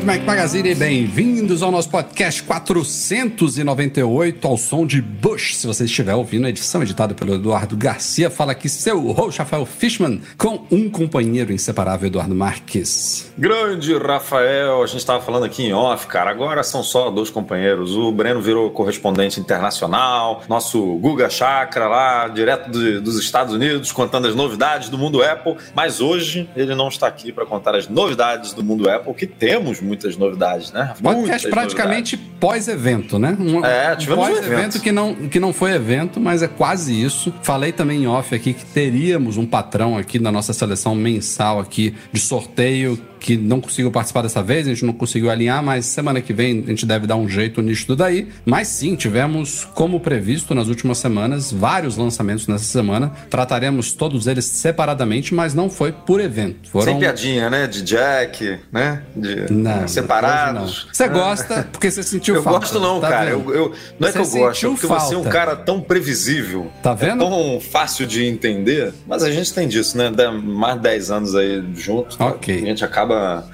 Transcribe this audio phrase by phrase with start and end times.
[0.00, 5.56] Do Mac Magazine, bem-vindos ao nosso podcast 498 ao som de Bush.
[5.56, 9.66] Se você estiver ouvindo a edição editada pelo Eduardo Garcia, fala aqui seu host Rafael
[9.66, 13.30] Fishman com um companheiro inseparável, Eduardo Marques.
[13.36, 16.30] Grande Rafael, a gente estava falando aqui em off, cara.
[16.30, 17.94] Agora são só dois companheiros.
[17.94, 24.26] O Breno virou correspondente internacional, nosso Guga Chakra lá, direto de, dos Estados Unidos, contando
[24.26, 25.56] as novidades do mundo Apple.
[25.74, 29.82] Mas hoje ele não está aqui para contar as novidades do mundo Apple, que temos
[29.90, 30.94] muitas novidades, né?
[31.02, 33.36] Podcast praticamente pós-evento, né?
[33.38, 34.80] Um, É, tivemos um pós-evento evento.
[34.80, 37.34] que não, que não foi evento, mas é quase isso.
[37.42, 41.94] Falei também em off aqui que teríamos um patrão aqui na nossa seleção mensal aqui
[42.12, 46.20] de sorteio que não conseguiu participar dessa vez, a gente não conseguiu alinhar, mas semana
[46.20, 48.28] que vem a gente deve dar um jeito nisso tudo daí.
[48.44, 53.12] Mas sim, tivemos, como previsto nas últimas semanas, vários lançamentos nessa semana.
[53.28, 56.70] Trataremos todos eles separadamente, mas não foi por evento.
[56.70, 57.66] Foram Sem piadinha, né?
[57.66, 59.02] De Jack, né?
[59.14, 60.88] De Não, separados.
[60.92, 62.60] Você gosta porque você sentiu Eu falta.
[62.60, 63.30] gosto não, tá cara.
[63.30, 65.30] Eu, eu- não é que eu gosto, é porque você é um falta.
[65.30, 66.70] cara tão previsível.
[66.82, 67.24] Tá vendo?
[67.24, 68.92] É tão fácil de entender.
[69.06, 70.10] Mas a gente tem disso, né?
[70.10, 72.16] Dá mais de 10 anos aí juntos.
[72.18, 72.54] Ok.
[72.54, 73.09] A gente acaba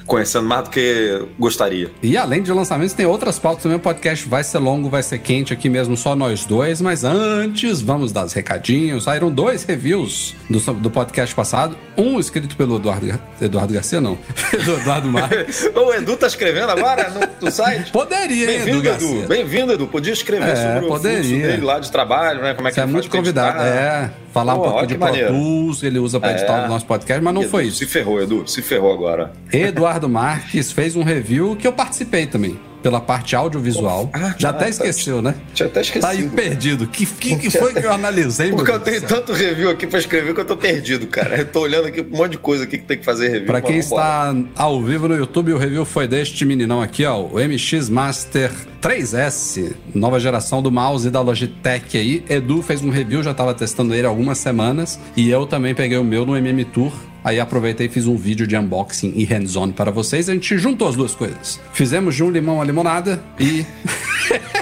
[0.06, 1.90] conhecendo mais do que gostaria.
[2.02, 3.76] E além de lançamentos, tem outras pautas também.
[3.78, 6.80] O podcast vai ser longo, vai ser quente aqui mesmo, só nós dois.
[6.80, 9.04] Mas antes, vamos dar os recadinhos.
[9.04, 11.76] Saíram dois reviews do, do podcast passado.
[11.96, 14.18] Um escrito pelo Eduardo, Eduardo Garcia, não.
[14.50, 15.68] Pelo Eduardo Marques.
[15.74, 17.90] o Edu tá escrevendo agora no, no site?
[17.90, 18.86] Poderia, hein, Edu.
[18.86, 19.26] Edu.
[19.26, 19.86] Bem-vindo, Edu.
[19.86, 21.22] Podia escrever É, sobre o poderia.
[21.24, 22.54] fluxo dele lá de trabalho, né?
[22.54, 23.62] Como é que Você é muito faz convidado.
[23.62, 24.10] É,
[24.40, 25.32] falar um pouquinho olha de Pro.
[25.32, 26.66] Tools, ele usa pra editar É.
[26.66, 27.78] o nosso podcast, mas não Edu, foi isso.
[27.78, 28.42] Se ferrou, Edu.
[28.46, 29.32] Se ferrou agora.
[29.52, 34.08] Eduardo Marques fez um review que eu participei também, pela parte audiovisual.
[34.12, 35.34] Ah, Já até esqueceu, né?
[35.52, 36.02] Tinha até esquecido.
[36.02, 36.86] Tá aí perdido.
[36.86, 40.32] Que, que, que foi que eu analisei, Porque eu tenho tanto review aqui pra escrever
[40.32, 41.36] que eu tô perdido, cara.
[41.36, 43.46] Eu tô olhando aqui um monte de coisa aqui que tem que fazer review.
[43.46, 47.40] Pra quem está ao vivo no YouTube, o review foi deste meninão aqui, ó, o
[47.40, 52.24] MX Master 3S, nova geração do mouse da Logitech aí.
[52.28, 55.98] Edu fez um review, já tava testando ele há algumas semanas, e eu também peguei
[55.98, 56.92] o meu no MM Tour.
[57.26, 60.28] Aí aproveitei e fiz um vídeo de unboxing e hands-on para vocês.
[60.28, 61.58] A gente juntou as duas coisas.
[61.72, 63.66] Fizemos de um limão a limonada e.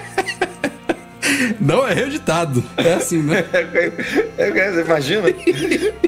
[1.61, 2.65] Não é editado.
[2.79, 3.45] É assim, né?
[4.39, 5.29] É, é, Você imagina?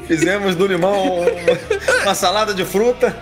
[0.07, 1.27] Fizemos do limão
[2.03, 3.15] uma salada de fruta.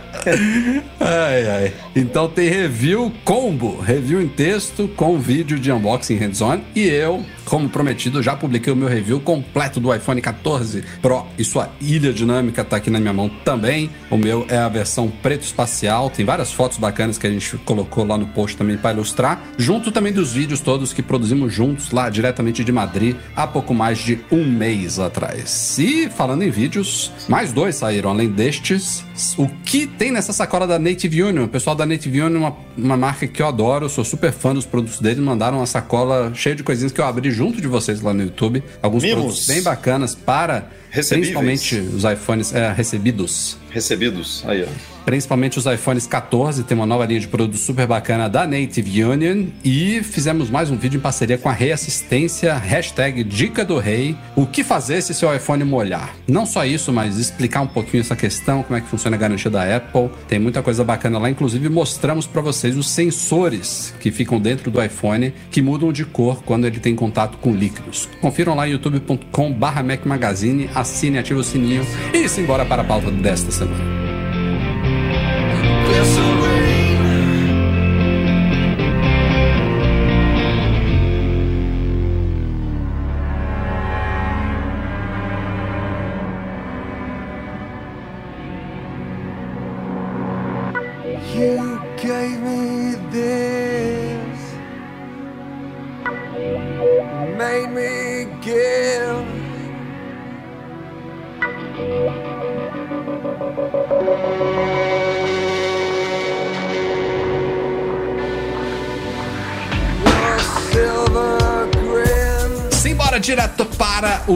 [1.00, 1.72] Ai, ai.
[1.94, 6.60] Então tem review combo, review em texto com vídeo de unboxing hands-on.
[6.74, 11.44] E eu, como prometido, já publiquei o meu review completo do iPhone 14 Pro e
[11.44, 13.90] sua ilha dinâmica tá aqui na minha mão também.
[14.10, 18.06] O meu é a versão preto espacial, tem várias fotos bacanas que a gente colocou
[18.06, 22.08] lá no post também para ilustrar, junto também dos vídeos todos que produzimos juntos lá
[22.08, 25.78] diretamente de Madrid há pouco mais de um mês atrás.
[25.78, 29.04] E falando em vídeos, mais dois saíram além destes.
[29.36, 31.44] O que tem nessa sacola da Native Union?
[31.44, 34.32] O pessoal da Native Union é uma, uma marca que eu adoro, eu sou super
[34.32, 35.18] fã dos produtos deles.
[35.18, 38.62] Mandaram uma sacola cheia de coisinhas que eu abri junto de vocês lá no YouTube.
[38.80, 39.18] Alguns Mimos.
[39.18, 41.28] produtos bem bacanas para Recebíveis.
[41.28, 43.58] principalmente os iPhones é, recebidos.
[43.70, 44.42] Recebidos.
[44.46, 44.93] Aí, ó.
[45.04, 49.46] Principalmente os iPhones 14, tem uma nova linha de produtos super bacana da Native Union.
[49.64, 54.16] E fizemos mais um vídeo em parceria com a Rei Assistência, hashtag Dica do Rei.
[54.34, 56.14] O que fazer se seu iPhone molhar?
[56.26, 59.50] Não só isso, mas explicar um pouquinho essa questão, como é que funciona a garantia
[59.50, 60.10] da Apple.
[60.26, 64.82] Tem muita coisa bacana lá, inclusive mostramos para vocês os sensores que ficam dentro do
[64.82, 68.08] iPhone que mudam de cor quando ele tem contato com líquidos.
[68.20, 73.10] Confiram lá em youtube.com/barra Mac Magazine, assine, ative o sininho e simbora para a pauta
[73.10, 74.03] desta semana.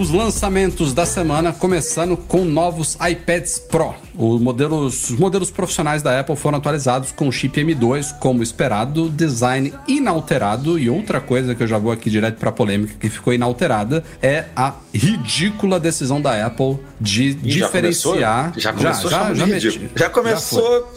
[0.09, 3.95] Os lançamentos da semana, começando com novos iPads Pro.
[4.17, 9.73] Os modelos, os modelos profissionais da Apple foram atualizados com chip M2, como esperado, design
[9.87, 10.79] inalterado.
[10.79, 14.47] E outra coisa que eu já vou aqui direto para polêmica que ficou inalterada é
[14.57, 18.53] a ridícula decisão da Apple de já diferenciar.
[18.57, 19.11] Já começou?
[19.11, 19.69] já, já, meti.
[19.69, 19.91] ridículo.
[19.95, 20.89] Já começou.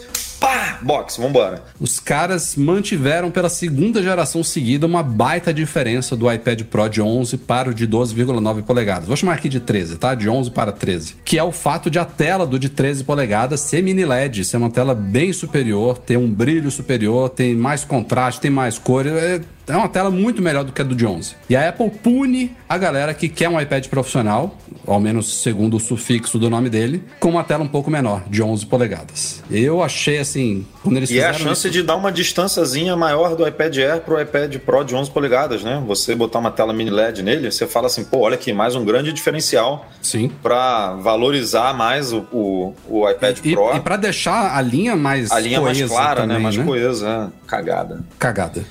[0.42, 0.80] Pá!
[0.82, 1.62] Box, vambora.
[1.78, 7.38] Os caras mantiveram pela segunda geração seguida uma baita diferença do iPad Pro de 11
[7.38, 9.06] para o de 12,9 polegadas.
[9.06, 10.16] Vou chamar aqui de 13, tá?
[10.16, 11.14] De 11 para 13.
[11.24, 14.56] Que é o fato de a tela do de 13 polegadas ser mini LED, ser
[14.56, 19.06] uma tela bem superior, ter um brilho superior, tem mais contraste, tem mais cor.
[19.06, 21.34] É, é uma tela muito melhor do que a do de 11.
[21.48, 24.56] E a Apple pune a galera que quer um iPad profissional,
[24.86, 28.42] ao menos segundo o sufixo do nome dele, com uma tela um pouco menor, de
[28.42, 29.42] 11 polegadas.
[29.50, 32.96] Eu achei assim, quando eles E é a fizeram chance isso- de dar uma distânciazinha
[32.96, 35.82] maior do iPad Air pro iPad Pro de 11 polegadas, né?
[35.86, 38.84] Você botar uma tela mini LED nele, você fala assim, pô, olha aqui, mais um
[38.84, 40.30] grande diferencial Sim.
[40.42, 43.76] para valorizar mais o, o, o iPad E, Pro.
[43.76, 46.34] e para deixar a linha mais a linha mais clara, né?
[46.34, 47.46] também, Mais coesa, é.
[47.48, 48.00] cagada.
[48.18, 48.64] Cagada.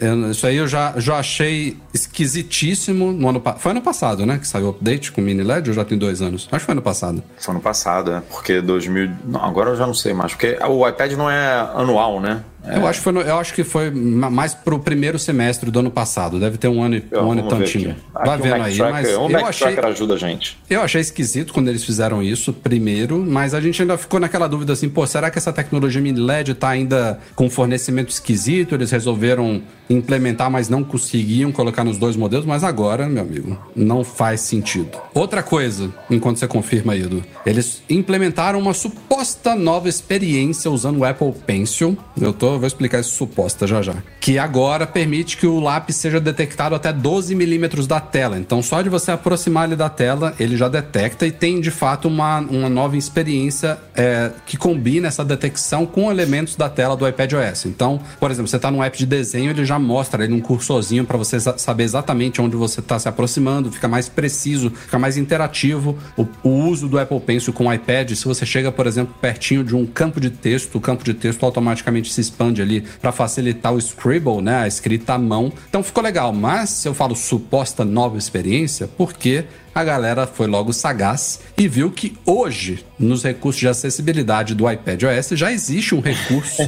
[0.00, 3.42] Eu- isso aí eu já, já achei esquisitíssimo no ano.
[3.58, 4.38] Foi ano passado, né?
[4.38, 6.48] Que saiu o update com mini LED ou já tem dois anos?
[6.52, 7.22] Acho que foi ano passado.
[7.38, 8.20] Foi no passado, é.
[8.30, 9.10] Porque 2000.
[9.24, 10.32] Não, agora eu já não sei mais.
[10.32, 12.42] Porque o iPad não é anual, né?
[12.66, 15.78] Eu, acho que foi no- eu acho que foi ma- mais pro primeiro semestre do
[15.78, 16.38] ano passado.
[16.40, 17.96] Deve ter um ano e, Ó, um ano e tantinho.
[18.12, 18.60] Vai Aqui vendo aí.
[18.60, 20.58] Mas Tracker, o eu achei, ajuda a gente.
[20.68, 24.72] eu achei esquisito quando eles fizeram isso primeiro, mas a gente ainda ficou naquela dúvida
[24.72, 28.74] assim, pô, será que essa tecnologia mini LED tá ainda com fornecimento esquisito?
[28.74, 34.04] Eles resolveram implementar, mas não conseguiam colocar nos dois modelos, mas agora, meu amigo, não
[34.04, 34.90] faz sentido.
[35.14, 41.04] Outra coisa, enquanto você confirma aí, Edu, eles implementaram uma suposta nova experiência usando o
[41.04, 41.96] Apple Pencil.
[42.20, 43.94] Eu tô, vou explicar isso suposta já já.
[44.20, 48.38] Que agora permite que o lápis seja detectado até 12 milímetros da tela.
[48.38, 52.06] Então, só de você aproximar ele da tela, ele já detecta e tem de fato
[52.08, 57.32] uma, uma nova experiência é, que combina essa detecção com elementos da tela do iPad
[57.34, 57.66] OS.
[57.66, 61.04] Então, por exemplo, você está num app de desenho, ele já mostra ele um cursorzinho
[61.04, 65.16] para você sa- saber exatamente onde você está se aproximando, fica mais preciso, fica mais
[65.16, 65.98] interativo.
[66.16, 69.64] O, o uso do Apple Pencil com o iPad, se você chega, por exemplo, pertinho
[69.64, 73.74] de um campo de texto, o campo de texto automaticamente se expande ali para facilitar
[73.74, 75.52] o scribble, né, a escrita à mão.
[75.68, 79.44] Então ficou legal, mas eu falo suposta nova experiência porque
[79.74, 85.02] a galera foi logo sagaz e viu que hoje, nos recursos de acessibilidade do iPad
[85.04, 86.62] OS, já existe um recurso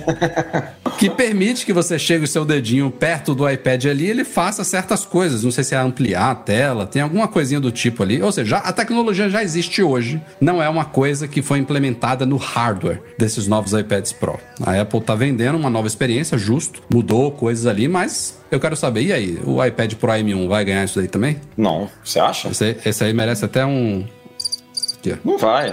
[0.98, 4.64] que permite que você chegue o seu dedinho perto do iPad ali e ele faça
[4.64, 5.44] certas coisas.
[5.44, 8.22] Não sei se é ampliar a tela, tem alguma coisinha do tipo ali.
[8.22, 12.36] Ou seja, a tecnologia já existe hoje, não é uma coisa que foi implementada no
[12.36, 14.38] hardware desses novos iPads Pro.
[14.62, 19.02] A Apple tá vendendo uma nova experiência, justo, mudou coisas ali, mas eu quero saber,
[19.02, 21.40] e aí, o iPad Pro M1 vai ganhar isso daí também?
[21.56, 22.48] Não, você acha?
[22.48, 24.04] Esse, aí- esse aí merece até um.
[24.98, 25.16] Aqui.
[25.24, 25.72] Não vai.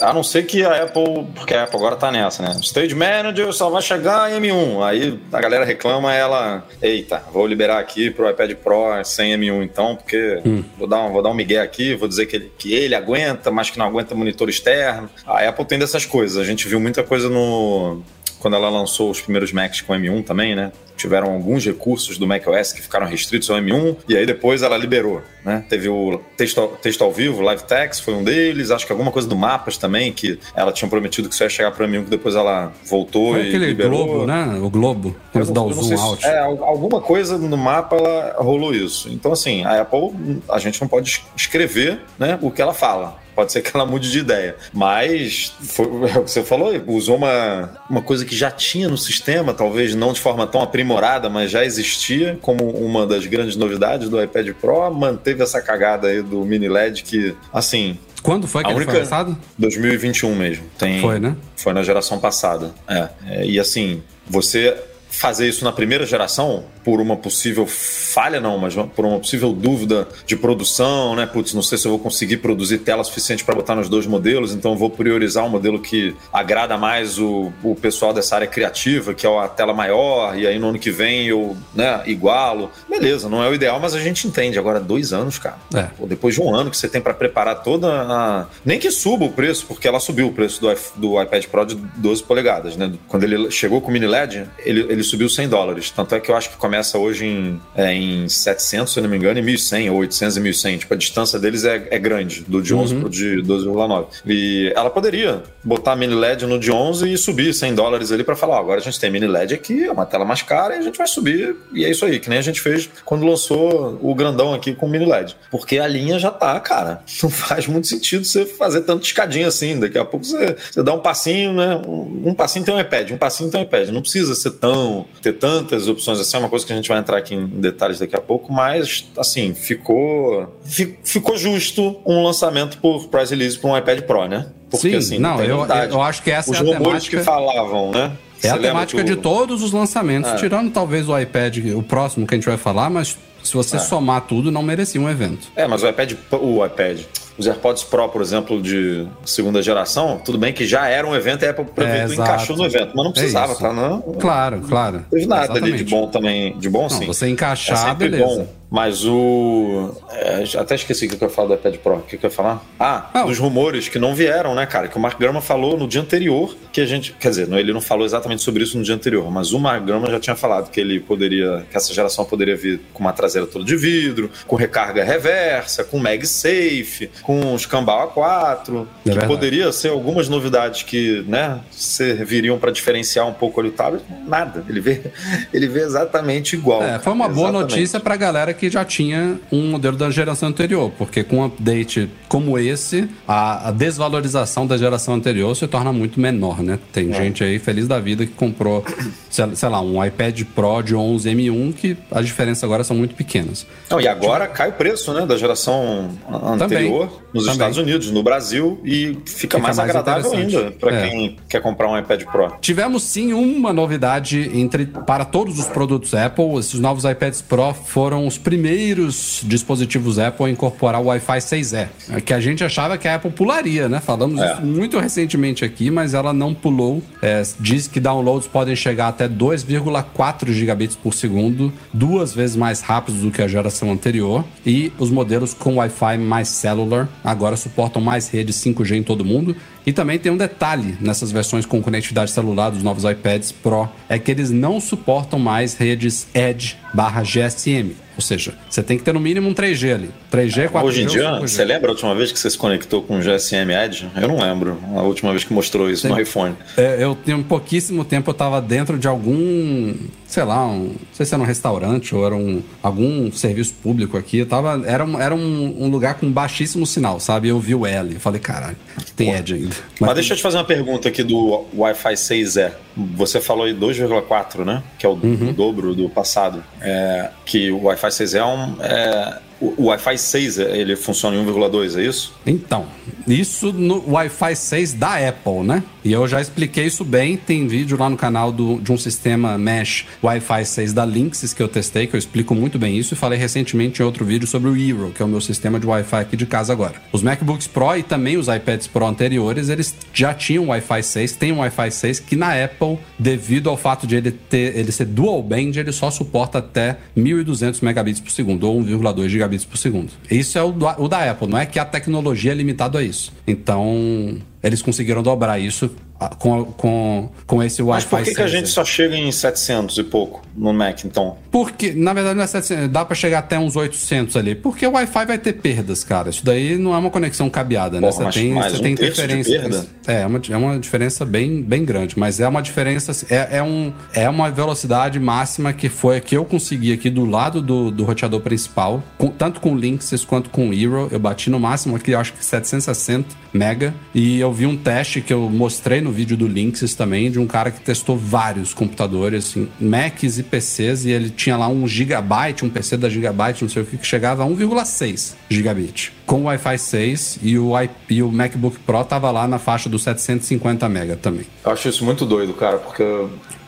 [0.00, 2.58] A não ser que a Apple, porque a Apple agora tá nessa, né?
[2.62, 4.82] Stage Manager só vai chegar em M1.
[4.82, 9.94] Aí a galera reclama, ela, eita, vou liberar aqui pro iPad Pro sem M1 então,
[9.94, 10.40] porque
[10.78, 13.50] vou, dar um, vou dar um migué aqui, vou dizer que ele, que ele aguenta,
[13.50, 15.10] mas que não aguenta monitor externo.
[15.26, 16.38] A Apple tem dessas coisas.
[16.38, 18.00] A gente viu muita coisa no
[18.42, 20.72] quando ela lançou os primeiros Macs com M1 também, né?
[20.96, 25.22] Tiveram alguns recursos do macOS que ficaram restritos ao M1 e aí depois ela liberou,
[25.44, 25.64] né?
[25.68, 29.10] Teve o texto, ao- texto ao vivo, Live Text foi um deles, acho que alguma
[29.10, 32.10] coisa do Mapas também, que ela tinha prometido que só ia chegar para M1, que
[32.10, 34.04] depois ela voltou Foi e aquele liberou.
[34.06, 34.58] globo, né?
[34.62, 35.16] O globo.
[35.32, 36.26] Quando dá o Eu não zoom se- out.
[36.26, 39.08] É, al- alguma coisa no mapa ela rolou isso.
[39.10, 40.10] Então, assim, a Apple,
[40.48, 43.20] a gente não pode es- escrever né, o que ela fala.
[43.34, 44.56] Pode ser que ela mude de ideia.
[44.72, 48.98] Mas, foi, é o que você falou, usou uma, uma coisa que já tinha no
[48.98, 54.08] sistema, talvez não de forma tão aprimorada, mas já existia como uma das grandes novidades
[54.08, 54.90] do iPad Pro.
[54.92, 58.92] Manteve essa cagada aí do mini LED que, assim, Quando foi que A ele única-
[58.92, 59.36] foi lançado?
[59.58, 60.64] 2021 mesmo.
[60.78, 61.34] Tem, Foi, né?
[61.56, 62.70] Foi na geração passada.
[62.88, 63.08] É.
[63.26, 64.76] É, e assim, você
[65.12, 70.08] fazer isso na primeira geração, por uma possível falha, não, mas por uma possível dúvida
[70.26, 71.26] de produção, né?
[71.26, 74.52] Putz, não sei se eu vou conseguir produzir tela suficiente para botar nos dois modelos,
[74.54, 79.12] então eu vou priorizar um modelo que agrada mais o, o pessoal dessa área criativa,
[79.12, 82.70] que é a tela maior, e aí no ano que vem eu né, igualo.
[82.88, 84.58] Beleza, não é o ideal, mas a gente entende.
[84.58, 85.58] Agora, dois anos, cara.
[85.74, 85.82] É.
[85.82, 88.46] Pô, depois de um ano que você tem para preparar toda a.
[88.64, 91.74] Nem que suba o preço, porque ela subiu o preço do, do iPad Pro de
[91.74, 92.92] 12 polegadas, né?
[93.08, 95.90] Quando ele chegou com o mini LED, ele, ele ele subiu 100 dólares.
[95.90, 99.10] Tanto é que eu acho que começa hoje em, é, em 700, se eu não
[99.10, 100.78] me engano, e 1100, ou 800 e 1100.
[100.78, 104.06] Tipo, a distância deles é, é grande, do de 11 pro de 12,9.
[104.26, 108.36] E ela poderia botar mini LED no de 11 e subir 100 dólares ali para
[108.36, 110.78] falar: ó, agora a gente tem mini LED aqui, é uma tela mais cara e
[110.78, 111.56] a gente vai subir.
[111.72, 114.88] E é isso aí, que nem a gente fez quando lançou o grandão aqui com
[114.88, 115.36] mini LED.
[115.50, 117.02] Porque a linha já tá, cara.
[117.22, 119.78] Não faz muito sentido você fazer tanto escadinha assim.
[119.78, 121.76] Daqui a pouco você, você dá um passinho, né?
[121.86, 123.88] Um, um passinho tem um iPad, um passinho tem um iPad.
[123.88, 124.91] Não precisa ser tão.
[125.20, 126.36] Ter tantas opções assim.
[126.36, 129.04] É uma coisa que a gente vai entrar aqui em detalhes daqui a pouco, mas
[129.16, 130.54] assim, ficou.
[130.64, 134.46] fi- ficou justo um lançamento por price release para um iPad Pro, né?
[134.72, 137.18] Sim, assim, não, eu, eu acho que essa Os é a rumores temática.
[137.18, 138.12] que falavam, né?
[138.42, 140.36] É a Você temática de todos os lançamentos, É.
[140.36, 144.22] tirando talvez o iPad, o próximo que a gente vai falar, mas se você somar
[144.22, 145.48] tudo, não merecia um evento.
[145.54, 147.00] É, mas o iPad, o iPad,
[147.38, 151.44] os AirPods Pro, por exemplo, de segunda geração, tudo bem que já era um evento
[151.44, 152.12] a Apple exato.
[152.14, 153.60] encaixou no evento, mas não precisava, isso.
[153.60, 153.72] tá?
[153.72, 154.98] Não, Claro, claro.
[154.98, 155.84] não teve nada ali de Exatamente.
[155.90, 157.06] bom também, de bom Não, sim.
[157.06, 158.24] você É encaixar, sempre beleza.
[158.26, 158.62] bom.
[158.74, 159.94] Mas o.
[160.10, 161.96] é, até esqueci o que eu ia falar do iPad Pro.
[161.96, 162.64] O que eu ia falar?
[162.80, 164.88] Ah, Ah, dos rumores que não vieram, né, cara?
[164.88, 167.12] Que o Mark Gurman falou no dia anterior que a gente.
[167.20, 170.10] Quer dizer, ele não falou exatamente sobre isso no dia anterior, mas o Mark Gurman
[170.10, 171.66] já tinha falado que ele poderia.
[171.70, 175.98] que essa geração poderia vir com uma traseira toda de vidro, com recarga reversa, com
[175.98, 178.52] MagSafe, com escambau A4.
[178.60, 179.26] É que verdade.
[179.26, 184.04] poderia ser algumas novidades que, né, serviriam para diferenciar um pouco ali o tablet.
[184.26, 184.64] Nada.
[184.68, 185.00] Ele vê,
[185.52, 186.82] ele vê exatamente igual.
[186.82, 187.70] É, foi uma boa Exatamente.
[187.76, 192.10] notícia pra galera que já tinha um modelo da geração anterior, porque com um update
[192.28, 196.78] como esse, a, a desvalorização da geração anterior se torna muito menor, né?
[196.92, 197.14] Tem É.
[197.14, 198.84] gente aí feliz da vida que comprou,
[199.30, 203.66] sei lá, um iPad Pro de 11 M1 que as diferenças agora são muito pequenas.
[203.90, 206.10] Não, e agora cai o preço né, da geração
[206.44, 207.52] anterior nos também.
[207.52, 211.08] Estados Unidos, no Brasil, e fica, mais, mais agradável ainda para É.
[211.08, 212.52] quem quer comprar um iPad Pro.
[212.60, 216.54] Tivemos sim uma novidade entre para todos os produtos Apple.
[216.58, 221.88] Esses novos iPads Pro foram os primeiros dispositivos Apple a incorporar o Wi-Fi 6E,
[222.24, 224.00] que a gente achava que a Apple pularia, né?
[224.00, 224.52] Falamos É.
[224.52, 227.02] isso muito recentemente aqui, mas ela não pulou.
[227.20, 233.20] É, diz que downloads podem chegar até 2,4 gigabits por segundo, duas vezes mais rápidos
[233.22, 234.44] do que a geração anterior.
[234.64, 239.56] E os modelos com Wi-Fi mais cellular agora suportam mais redes 5G em todo mundo.
[239.86, 244.18] E também tem um detalhe nessas versões com conectividade celular dos novos iPads Pro, é
[244.18, 247.96] que eles não suportam mais redes Edge barra GSM.
[248.22, 250.10] Ou seja, você tem que ter no mínimo um 3G ali.
[250.32, 250.84] 3G, 4G.
[250.84, 251.40] Hoje em dia, 5G.
[251.40, 254.08] você lembra a última vez que você se conectou com o GSM Edge?
[254.16, 256.54] Eu não lembro a última vez que mostrou isso no iPhone.
[256.76, 259.94] É, eu tenho pouquíssimo tempo, eu tava dentro de algum,
[260.26, 264.16] sei lá, um, não sei se era um restaurante ou era um, algum serviço público
[264.16, 264.38] aqui.
[264.38, 267.48] Eu tava, era um, era um, um lugar com baixíssimo sinal, sabe?
[267.48, 268.76] Eu vi o L, eu falei, caralho,
[269.16, 269.74] tem Edge ainda.
[270.00, 272.70] Mas, deixa eu te fazer uma pergunta aqui do Wi-Fi 6E.
[273.16, 274.82] Você falou aí 2,4, né?
[274.98, 275.50] Que é o, Uhum.
[275.50, 276.62] o dobro do passado.
[276.80, 278.76] É, que o Wi-Fi 6E é um.
[278.82, 282.34] é, o o Wi-Fi 6 ele funciona em 1,2, é isso?
[282.44, 282.86] Então,
[283.26, 285.82] isso no Wi-Fi 6 da Apple, né?
[286.04, 287.36] E eu já expliquei isso bem.
[287.36, 291.62] Tem vídeo lá no canal do, de um sistema Mesh Wi-Fi 6 da Linksys que
[291.62, 293.14] eu testei, que eu explico muito bem isso.
[293.14, 295.86] E falei recentemente em outro vídeo sobre o Eero, que é o meu sistema de
[295.86, 296.94] Wi-Fi aqui de casa agora.
[297.12, 301.52] Os MacBooks Pro e também os iPads Pro anteriores, eles já tinham Wi-Fi 6, tem
[301.52, 305.42] um Wi-Fi 6 que na Apple, devido ao fato de ele ter ele ser dual
[305.42, 310.10] band, ele só suporta até 1200 megabits por segundo ou 1,2 gigabits por segundo.
[310.30, 313.32] Isso é o, o da Apple, não é que a tecnologia é limitada a isso.
[313.46, 315.90] Então, eles conseguiram dobrar isso
[316.30, 318.36] com, com, com esse Mas Wi-Fi por que, 6.
[318.36, 321.36] que a gente só chega em 700 e pouco no Mac, então?
[321.50, 324.54] Porque, na verdade, não é 700, dá pra chegar até uns 800 ali.
[324.54, 326.30] Porque o Wi-Fi vai ter perdas, cara.
[326.30, 328.08] Isso daí não é uma conexão cabeada, né?
[328.10, 329.60] Porra, Você mas tem, você um tem interferência.
[329.60, 329.86] perda?
[330.06, 332.18] É, é uma, é uma diferença bem, bem grande.
[332.18, 333.12] Mas é uma diferença.
[333.30, 337.24] É, é, um, é uma velocidade máxima que foi a que eu consegui aqui do
[337.24, 339.02] lado do, do roteador principal.
[339.18, 341.08] com- tanto com o Linksys quanto com o Eero.
[341.10, 343.94] Eu bati no máximo aqui, acho que 760 mega.
[344.14, 347.46] E eu vi um teste que eu mostrei no vídeo do Linksys também, de um
[347.46, 352.64] cara que testou vários computadores, assim, Macs e PCs, e ele tinha lá um gigabyte,
[352.64, 356.12] um PC da Gigabyte, não sei o que, que chegava a 1,6 gigabit.
[356.26, 357.72] Com o Wi-Fi 6 e o,
[358.08, 361.46] e o MacBook Pro tava lá na faixa dos 750 mega também.
[361.64, 363.04] Eu acho isso muito doido, cara, porque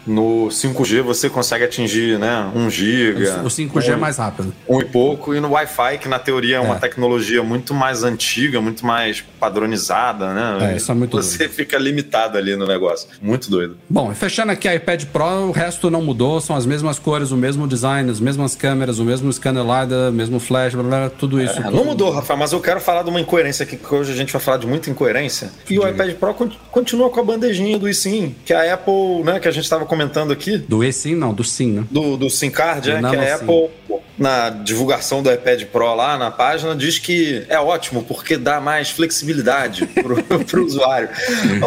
[0.06, 3.42] no 5G você consegue atingir, né, 1 giga.
[3.44, 4.52] O 5G é um- mais rápido.
[4.68, 6.78] um e pouco, e no Wi-Fi, que na teoria é uma É.
[6.78, 10.72] tecnologia muito mais antiga, muito mais padronizada, né?
[10.72, 13.08] É, isso é muito Você fica limitado ali no negócio.
[13.20, 13.76] Muito doido.
[13.88, 17.30] Bom, e fechando aqui a iPad Pro, o resto não mudou, são as mesmas cores,
[17.30, 21.40] o mesmo design, as mesmas câmeras, o mesmo scanner LiDAR, mesmo flash, blá, blá, tudo
[21.40, 21.58] isso.
[21.58, 24.12] É, tudo- não mudou, Rafael, mas eu quero falar de uma incoerência aqui, que hoje
[24.12, 25.50] a gente vai falar de muita incoerência.
[25.68, 29.38] E o iPad Pro con- continua com a bandejinha do eSIM, que a Apple, né,
[29.40, 31.84] que a gente estava comentando aqui, Do eSIM, não, do SIM, né?
[31.90, 35.94] do, do SIM Card, Do é, que a nano Apple, na divulgação do iPad Pro
[35.94, 41.08] lá na página, diz que é ótimo porque dá mais flexibilidade pro, pro usuário.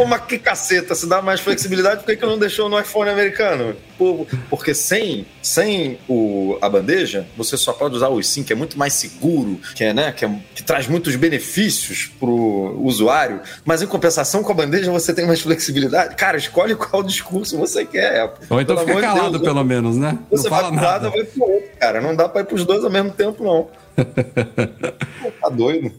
[0.08, 3.76] Mas que caceta, se dá mais flexibilidade, por que, que não deixou no iPhone americano?
[3.98, 8.56] Por- porque sem, sem o, a bandeja, você só pode usar o SIM, que é
[8.56, 13.82] muito mais seguro, que, é, né, que, é- que traz muitos benefícios pro usuário, mas
[13.82, 16.16] em compensação com a bandeja você tem mais flexibilidade.
[16.16, 18.34] Cara, escolhe qual discurso você quer.
[18.50, 20.18] Ou então Pelo fica calado, Deus, pelo menos, né?
[20.30, 21.10] você não vai fala nada.
[21.10, 22.02] vai pro outro, cara.
[22.02, 23.68] Não dá pra ir pros dois ao mesmo tempo, não.
[25.42, 25.92] Tá doido.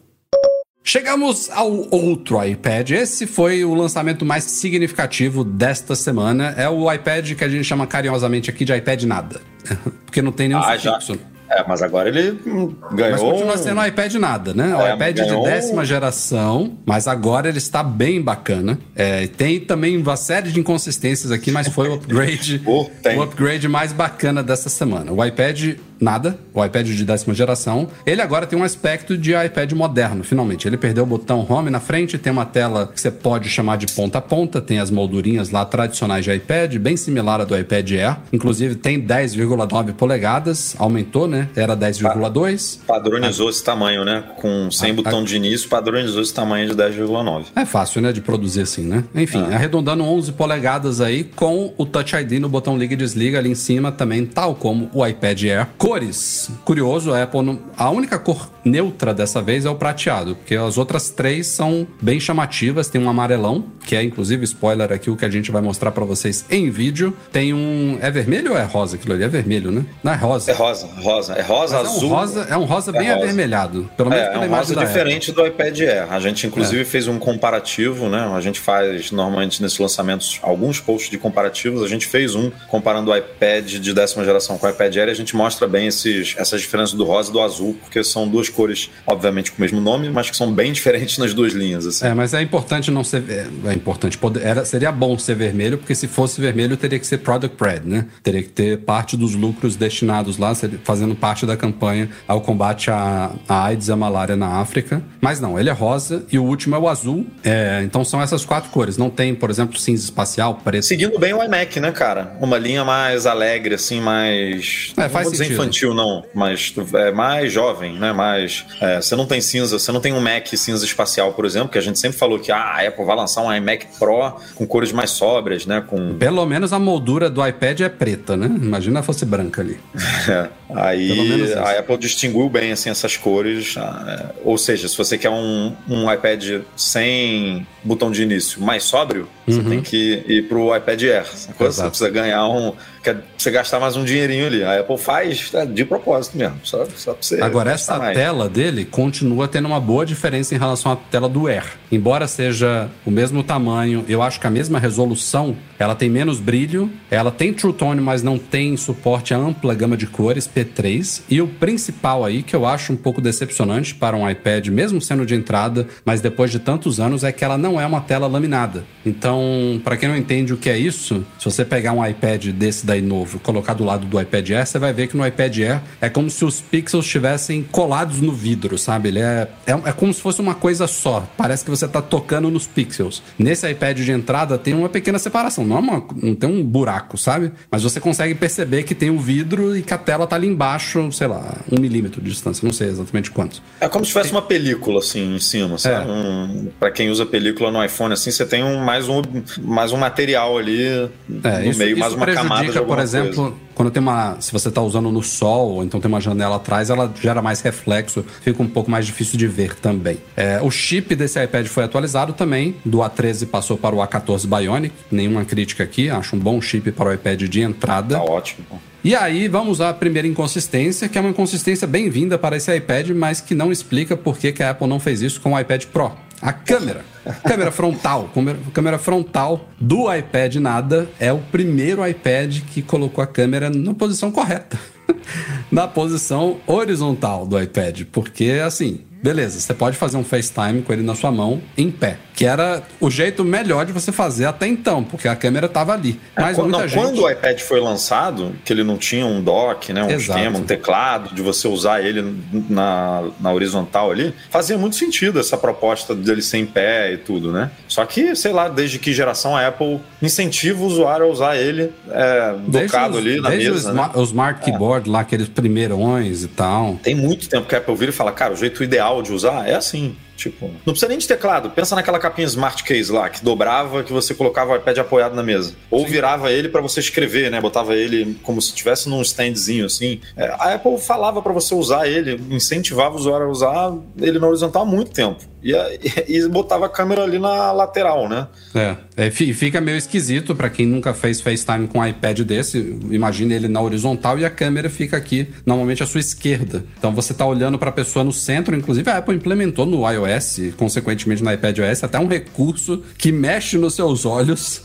[0.89, 2.93] Chegamos ao outro iPad.
[2.93, 6.55] Esse foi o lançamento mais significativo desta semana.
[6.57, 9.39] É o iPad que a gente chama carinhosamente aqui de iPad nada.
[10.07, 10.95] Porque não tem nenhum Ah, já.
[10.99, 11.19] fixo.
[11.51, 12.75] É, mas agora ele ganhou.
[13.13, 14.75] Mas continua sendo o iPad nada, né?
[14.77, 18.79] O É, iPad de ganhou um- décima geração, mas agora ele está bem bacana.
[18.95, 23.67] É, tem também uma série de inconsistências aqui, mas foi o upgrade, Oh, o upgrade
[23.69, 25.11] mais bacana dessa semana.
[25.13, 29.73] O iPad nada, o iPad de décima geração, ele agora tem um aspecto de iPad
[29.73, 30.67] moderno, finalmente.
[30.67, 33.87] Ele perdeu o botão Home na frente, tem uma tela que você pode chamar de
[33.89, 37.91] ponta a ponta, tem as moldurinhas lá tradicionais de iPad, bem similar à do iPad
[37.93, 38.17] Air.
[38.33, 41.49] Inclusive tem 10,9 polegadas, aumentou, né?
[41.57, 42.79] Era 10,2.
[42.87, 44.25] Padronizou esse tamanho, né?
[44.41, 47.47] Com sem Ah, botão de início, padronizou esse tamanho de 10,9.
[47.55, 49.05] É fácil, né, de produzir assim, né?
[49.15, 49.55] Enfim, Ah.
[49.55, 53.55] arredondando 11 polegadas aí com o Touch ID no botão liga e desliga ali em
[53.55, 55.67] cima também, tal como o iPad Air.
[55.89, 56.51] Cores.
[56.65, 57.59] Curioso, a Apple não...
[57.77, 62.21] a única cor neutra dessa vez é o prateado, porque as outras três são bem
[62.21, 65.91] chamativas, tem um amarelão, que é inclusive spoiler aqui o que a gente vai mostrar
[65.91, 67.17] pra vocês em vídeo.
[67.33, 69.25] Tem um é vermelho ou é rosa aquilo ali?
[69.25, 69.87] É vermelho, né?
[70.05, 70.51] Não é rosa.
[70.51, 71.33] É rosa, rosa.
[71.33, 72.09] É rosa, Mas é um azul.
[72.11, 73.23] rosa, é um rosa bem rosa.
[73.23, 74.93] avermelhado, pelo menos É, é pela um imagem rosa da Apple.
[74.95, 76.13] diferente do iPad Air.
[76.13, 78.31] A gente, inclusive, fez um comparativo, né?
[78.35, 81.83] A gente faz, normalmente, nesses lançamentos, alguns posts de comparativos.
[81.83, 85.13] A gente fez um comparando o iPad de décima geração com o iPad Air e
[85.13, 88.49] a gente mostra bem esses, essas diferenças do rosa e do azul, porque são duas
[88.49, 92.07] cores, obviamente, com o mesmo nome, mas que são bem diferentes nas duas linhas, assim.
[92.07, 93.23] É, mas é importante não ser.
[93.29, 94.19] É, é importante.
[94.19, 97.81] Poder, era, seria bom ser vermelho, porque se fosse vermelho, teria que ser product red,
[97.85, 98.07] né?
[98.23, 100.53] Teria que ter parte dos lucros destinados lá,
[100.85, 105.03] fazendo parte da campanha ao combate à, à AIDS e à malária na África.
[105.21, 107.27] Mas não, ele é rosa e o último é o azul.
[107.45, 108.97] É, então são essas quatro cores.
[108.97, 110.85] Não tem, por exemplo, cinza espacial, preto.
[110.85, 112.37] Seguindo bem o iMac, né, cara?
[112.41, 114.93] Uma linha mais alegre, assim, mais.
[114.97, 115.53] É, faz sentido.
[115.53, 118.13] infantil, não, mas é mais jovem, né?
[118.13, 118.65] Mais.
[118.81, 121.79] é, você não tem cinza, você não tem um Mac cinza espacial, por exemplo, que
[121.79, 124.93] a gente sempre falou que ah, a Apple vai lançar um iMac Pro com cores
[124.93, 125.83] mais sóbrias, né?
[125.87, 126.15] Com.
[126.15, 128.47] Pelo menos a moldura do iPad é preta, né?
[128.47, 129.79] Imagina fosse branca ali.
[130.29, 133.77] É, aí a Apple distinguiu bem assim, essas cores.
[133.79, 138.85] ah, é, ou seja, se você quer um, um iPad sem botão de início mais
[138.85, 141.25] sóbrio, você tem que ir pro iPad Air.
[141.25, 142.73] Você precisa ganhar um.
[143.03, 144.65] Quer você gastar mais um dinheirinho ali.
[144.65, 146.59] A Apple faz é, de propósito mesmo.
[146.65, 147.41] Só, só pra você.
[147.41, 148.17] Agora, essa mais.
[148.17, 151.65] tela dele continua tendo uma boa diferença em relação à tela do Air.
[151.91, 156.91] Embora seja o mesmo tamanho, eu acho que a mesma resolução, ela tem menos brilho,
[157.11, 161.23] ela tem True Tone, mas não tem suporte a ampla gama de cores, P3.
[161.31, 165.25] E o principal aí, que eu acho um pouco decepcionante para um iPad, mesmo sendo
[165.25, 168.85] de entrada, mas depois de tantos anos, é que ela não é uma tela laminada.
[169.05, 172.85] Então, para quem não entende o que é isso, se você pegar um iPad desse
[172.85, 175.59] daí novo e colocar do lado do iPad Air, você vai ver que no iPad
[175.59, 179.09] Air é como se os pixels estivessem colados no vidro, sabe?
[179.09, 181.27] Ele é, é, é como se fosse uma coisa só.
[181.37, 183.23] Parece que você tá tocando nos pixels.
[183.39, 185.65] Nesse iPad de entrada tem uma pequena separação.
[185.65, 187.53] Não, é uma- não tem um buraco, sabe?
[187.71, 191.13] Mas você consegue perceber que tem o vidro e que a tela tá ali embaixo,
[191.13, 192.65] sei lá, um milímetro de distância.
[192.67, 193.63] Não sei exatamente quanto.
[193.81, 196.09] É como se tivesse uma película assim em cima, sabe?
[196.09, 196.13] É.
[196.13, 199.21] Um, para quem usa película no iPhone, assim, você tem um, mais, um,
[199.63, 203.03] mais um material ali É, no isso, meio, isso mais uma camada de alguma por
[203.03, 203.68] exemplo, coisa.
[203.79, 204.41] Quando tem uma.
[204.41, 207.61] Se você está usando no sol, ou então tem uma janela atrás, ela gera mais
[207.61, 210.19] reflexo, fica um pouco mais difícil de ver também.
[210.37, 214.93] É, o chip desse iPad foi atualizado também, do A13 passou para o A14 Bionic,
[215.13, 218.17] nenhuma crítica aqui, acho um bom chip para o iPad de entrada.
[218.17, 218.67] Tá ótimo.
[219.05, 223.41] E aí, vamos à primeira inconsistência, que é uma inconsistência bem-vinda para esse iPad, mas
[223.41, 226.13] que não explica por que, que a Apple não fez isso com o iPad Pro.
[226.41, 227.05] A câmera.
[227.47, 228.31] câmera frontal.
[228.73, 234.31] câmera- frontal do iPad nada é o primeiro iPad que colocou a câmera na posição
[234.31, 234.79] correta.
[235.71, 238.03] na posição horizontal do iPad.
[238.13, 242.19] Porque, assim, beleza, você pode fazer um FaceTime com ele na sua mão, em pé.
[242.35, 246.21] Que era o jeito melhor de você fazer até então, porque a câmera tava ali.
[246.37, 247.03] É, Mas quando, muita não, gente...
[247.03, 250.39] quando o iPad foi lançado, que ele não tinha um dock, né, um Exato.
[250.39, 252.37] esquema, um teclado, de você usar ele
[252.71, 257.51] na, na horizontal ali, fazia muito sentido essa proposta dele ser em pé e tudo,
[257.53, 257.71] né?
[257.89, 261.91] Só que, sei lá, desde que geração a Apple incentiva o usuário a usar ele
[262.11, 264.11] é, docado os- ali na mesa, os, né?
[264.15, 266.99] os Smart Keyboard lá, aqueles primeirões e tal.
[267.03, 269.69] Tem muito tempo que a Apple vira e fala, cara, o jeito ideal de usar
[269.69, 270.17] é assim.
[270.39, 271.69] Tipo, não precisa nem de teclado.
[271.71, 275.43] Pensa naquela capinha Smart Case lá, que dobrava, que você colocava o iPad apoiado na
[275.43, 275.75] mesa.
[275.91, 277.61] Ou virava ele para você escrever, né?
[277.61, 280.21] Botava ele como se tivesse num standzinho assim.
[280.37, 284.47] É, a Apple falava para você usar ele, incentivava o usuário a usar ele na
[284.47, 285.39] horizontal há muito tempo.
[285.61, 285.89] E, a-
[286.29, 288.47] e botava a câmera ali na lateral, né?
[288.77, 288.97] É,
[289.27, 292.79] é, fi- fica meio esquisito pra quem nunca fez FaceTime com um iPad desse.
[293.11, 296.85] Imagina ele na horizontal e a câmera fica aqui, normalmente à sua esquerda.
[296.97, 298.77] Então você tá olhando pra pessoa no centro.
[298.77, 300.28] Inclusive a Apple implementou no iOS,
[300.59, 304.83] e consequentemente no iPadOS, até um recurso que mexe nos seus olhos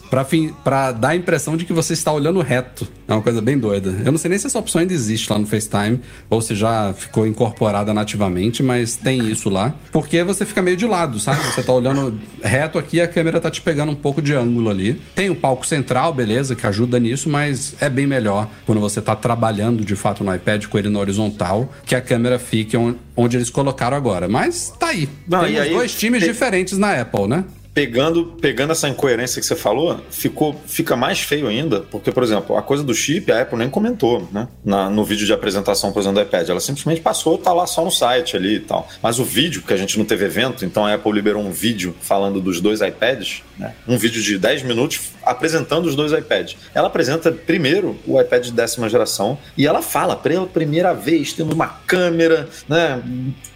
[0.64, 2.88] pra dar a impressão de que você está olhando reto.
[3.08, 3.90] É uma coisa bem doida.
[4.06, 6.94] Eu não sei nem se essa opção ainda existe lá no FaceTime ou se já
[6.94, 9.74] ficou incorporada nativamente, mas tem isso lá.
[9.92, 11.42] Porque você fica meio de lado, sabe?
[11.44, 14.70] Você tá olhando reto aqui e a câmera tá te pegando um pouco de ângulo
[14.70, 15.02] ali.
[15.16, 19.16] Tem o palco central, beleza, que ajuda nisso, mas é bem melhor quando você tá
[19.16, 23.36] trabalhando de fato no iPad com ele na horizontal, que a câmera fique on- onde
[23.38, 24.28] eles colocaram agora.
[24.30, 25.10] Mas tá aí.
[25.34, 27.44] Não, Temos e dois times tem- diferentes na Apple, né?
[27.74, 32.56] Pegando, pegando essa incoerência que você falou, ficou, fica mais feio ainda, porque, por exemplo,
[32.56, 34.48] a coisa do chip, a Apple nem comentou, né?
[34.64, 36.48] Na, no vídeo de apresentação, por exemplo, do iPad.
[36.50, 38.88] Ela simplesmente passou, tá lá só no site ali e tal.
[39.02, 41.96] Mas o vídeo, que a gente não teve evento, então a Apple liberou um vídeo
[42.02, 43.74] falando dos dois iPads, né?
[43.88, 46.56] Um vídeo de 10 minutos apresentando os dois iPads.
[46.76, 51.54] Ela apresenta primeiro o iPad de décima geração e ela fala, pela primeira vez, temos
[51.56, 53.02] uma câmera, né?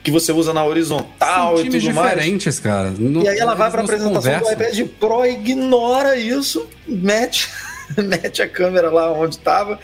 [0.04, 2.10] Que você usa na horizontal São e tudo mais.
[2.16, 2.92] diferentes, cara.
[2.98, 4.86] Não- E aí ela vai pra não se apresentação do conversam.
[4.86, 7.50] iPad Pro, ignora isso, mete,
[7.98, 9.80] mete a câmera lá onde estava.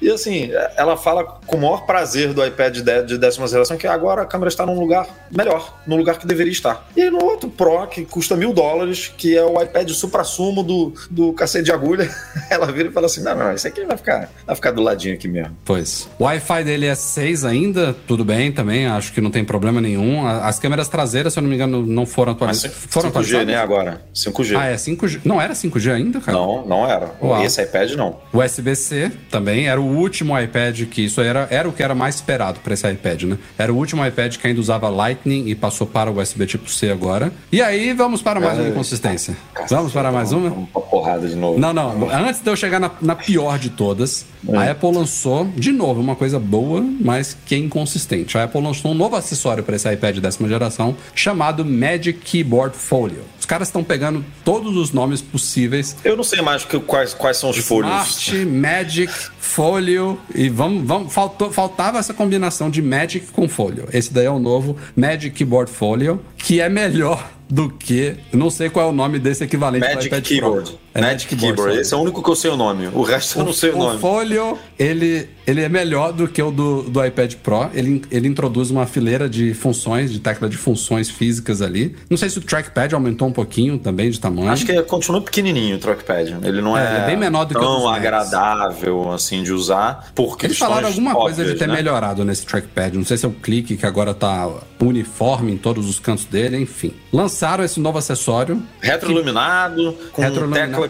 [0.00, 3.86] E assim, ela fala com o maior prazer do iPad de de décima geração que
[3.86, 6.88] agora a câmera está num lugar melhor, no lugar que deveria estar.
[6.96, 11.32] E no outro Pro, que custa mil dólares, que é o iPad supra-sumo do, do
[11.32, 12.10] cacete de agulha,
[12.50, 15.14] ela vira e fala assim: não, não, esse aqui vai ficar, vai ficar do ladinho
[15.14, 15.56] aqui mesmo.
[15.64, 16.08] Pois.
[16.18, 20.26] O Wi-Fi dele é 6 ainda, tudo bem também, acho que não tem problema nenhum.
[20.26, 22.76] As câmeras traseiras, se eu não me engano, não foram atualizadas.
[22.88, 23.46] Foram 5G, atualizadas?
[23.46, 24.02] né, agora?
[24.14, 24.58] 5G.
[24.58, 25.20] Ah, é 5G.
[25.24, 26.36] Não era 5G ainda, cara?
[26.36, 27.10] Não, não era.
[27.22, 27.42] Uau.
[27.48, 28.16] Esse iPad não.
[28.32, 32.60] USB-C também era o último iPad que isso era, era o que era mais esperado
[32.60, 33.38] para esse iPad, né?
[33.58, 36.90] Era o último iPad que ainda usava Lightning e passou para o USB tipo C
[36.90, 37.32] agora.
[37.50, 39.36] E aí vamos para mais uma É, inconsistência.
[39.68, 40.50] Vamos para mais uma?
[40.50, 41.58] Vamos pra porrada de novo.
[41.58, 42.10] Não, não.
[42.10, 46.14] Antes de eu chegar na, na pior de todas, a Apple lançou, de novo, uma
[46.16, 48.36] coisa boa, mas que é inconsistente.
[48.38, 53.22] A Apple lançou um novo acessório para esse iPad décima geração chamado Magic Keyboard Folio.
[53.48, 57.38] Os caras estão pegando todos os nomes possíveis Eu não sei mais que- quais, quais
[57.38, 57.90] são os folhos.
[57.90, 63.88] Smart, Magic, Folio e vamos, vamos faltou, faltava essa combinação de Magic com Folio.
[63.90, 68.68] Esse daí é o novo Magic Keyboard Folio, que é melhor do que, não sei
[68.68, 70.28] qual é o nome desse equivalente pro Magic iPad Pro.
[70.28, 70.70] Keyboard.
[70.70, 71.78] É Magic Keyboard.
[71.78, 72.88] Esse é o único que eu sei o nome.
[72.92, 73.98] O resto eu não sei o, nome.
[73.98, 77.68] Folio, ele, ele é melhor do que o do, do iPad Pro.
[77.74, 81.94] Ele, ele introduz uma fileira de funções, de tecla de funções físicas ali.
[82.08, 84.50] Não sei se o trackpad aumentou um pouquinho também de tamanho.
[84.50, 86.36] Acho que é- continua pequenininho o trackpad.
[86.42, 89.52] Ele não É, é, ele é bem menor do que o tão agradável assim de
[89.52, 90.10] usar.
[90.14, 91.74] Por Eles falaram alguma coisa de óbvias, ter né?
[91.74, 92.96] melhorado nesse trackpad.
[92.96, 94.48] Não sei se é o clique que agora tá
[94.80, 96.92] uniforme em todos os cantos dele, enfim.
[97.12, 98.62] Lançaram esse novo acessório.
[98.80, 100.70] Retroiluminado, com Retroiluminado.
[100.72, 100.87] tecla